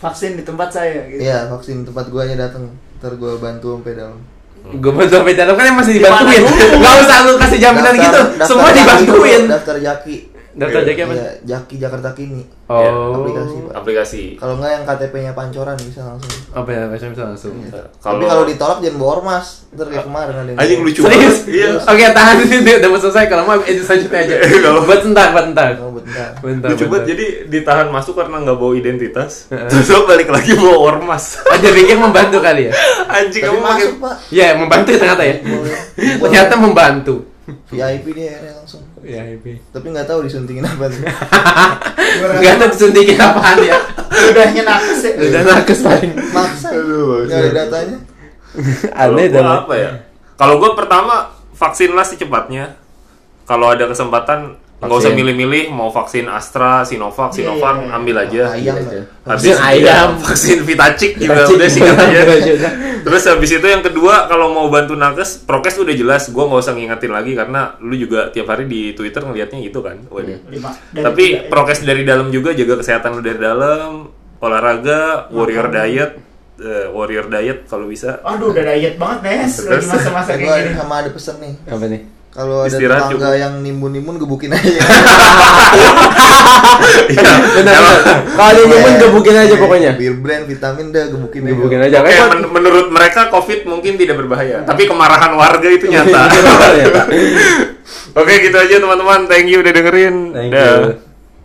[0.03, 1.23] vaksin di tempat saya gitu.
[1.23, 2.75] Iya, vaksin tempat gua aja datang.
[2.99, 4.19] Ntar gua bantu sampai dalam.
[4.63, 6.43] Gue bantu sampai dalam kan yang masih dibantuin.
[6.79, 8.21] Gak usah lu kasih jaminan Daftar- gitu.
[8.33, 9.41] daftar Semua dibantuin.
[9.43, 10.17] dulu, Daftar Jaki.
[10.53, 11.15] Daftar jadi apa?
[11.17, 12.45] Iya, Jaki Jakarta Kini.
[12.69, 13.17] Oh.
[13.17, 13.73] aplikasi, Pak.
[13.75, 14.23] Aplikasi.
[14.37, 16.33] Kalau enggak yang KTP-nya pancoran bisa langsung.
[16.53, 16.83] Apa ya?
[16.89, 17.53] Bisa bisa langsung.
[17.99, 19.65] Tapi kalau ditolak jangan bawa ormas.
[19.73, 21.09] Ntar kayak kemarin ada yang Anjing lucu Serius?
[21.09, 21.37] banget.
[21.49, 21.69] Iya.
[21.83, 24.35] Oke tahan ini udah mau selesai kalau mau edit selanjutnya aja.
[24.65, 25.71] Kalau- buat entar, buat entar.
[25.81, 26.29] Oh, bentar.
[26.41, 26.69] Bentar.
[26.73, 27.05] Lucu banget.
[27.09, 29.33] Jadi ditahan masuk karena nggak bawa identitas.
[29.73, 31.41] Terus lo balik lagi bawa ormas.
[31.45, 32.73] Oh, dia pikir membantu kali ya?
[33.09, 34.15] Anjing kamu masuk, Pak.
[34.29, 35.37] Ya, membantu ternyata ya.
[35.97, 37.17] Ternyata membantu.
[37.69, 38.85] VIP dia langsung.
[39.03, 39.59] Ya, ini.
[39.75, 41.03] Tapi nggak tahu disuntikin apa tuh.
[42.39, 43.79] Enggak tahu disuntikin apaan ya.
[44.09, 45.13] Udahnya nakes ya.
[45.19, 46.13] Udah nakes paling.
[46.31, 46.69] Maksa.
[46.71, 47.99] Aduh, Nggak ada datanya.
[48.95, 49.59] Kalau Aneh gua dah.
[49.65, 49.91] apa ya?
[50.39, 51.15] Kalau gue pertama
[51.53, 52.79] vaksin lah secepatnya.
[53.43, 57.95] Kalau ada kesempatan nggak usah milih-milih mau vaksin Astra, Sinovac, Iya, Sinovac iya, iya.
[57.95, 58.43] ambil aja.
[58.51, 58.77] Ayam.
[58.77, 60.09] Iya, Habis Vaksin ayam.
[60.27, 62.53] vaksin Vitacik juga Vitacik udah singkat juga aja.
[63.03, 66.75] Terus habis itu yang kedua kalau mau bantu nakes, prokes udah jelas, gua nggak usah
[66.75, 70.03] ngingetin lagi karena lu juga tiap hari di Twitter ngelihatnya gitu kan.
[70.07, 70.39] Waduh.
[70.45, 70.59] Dari
[71.01, 71.41] Tapi ya.
[71.47, 76.13] prokes dari dalam juga jaga kesehatan lu dari dalam, olahraga, warrior diet,
[76.59, 78.19] eh, warrior diet kalau bisa.
[78.23, 79.87] Aduh udah diet banget Nes lagi Terus?
[79.89, 80.75] masa-masa Gue kayak gini.
[80.77, 81.55] sama ada pesen nih.
[81.67, 82.03] Apa nih?
[82.33, 83.43] Kalau ada Istirahat tetangga cukup.
[83.45, 84.65] yang nimbun-nimbun gebukin aja.
[87.05, 87.33] Iya.
[87.55, 87.83] Benar.
[88.33, 89.91] Kalau dia nyemun gebukin aja pokoknya.
[89.95, 91.53] Bir brand vitamin dah gebukin aja.
[91.53, 91.97] Gebukin aja.
[92.01, 96.21] Oke, Kayak men- menurut mereka COVID mungkin tidak berbahaya, tapi kemarahan warga itu nyata.
[96.73, 96.89] Iya.
[98.19, 99.29] Oke, gitu aja teman-teman.
[99.29, 100.17] Thank you udah dengerin.
[100.33, 100.65] Thank Dah.
[100.65, 101.12] you.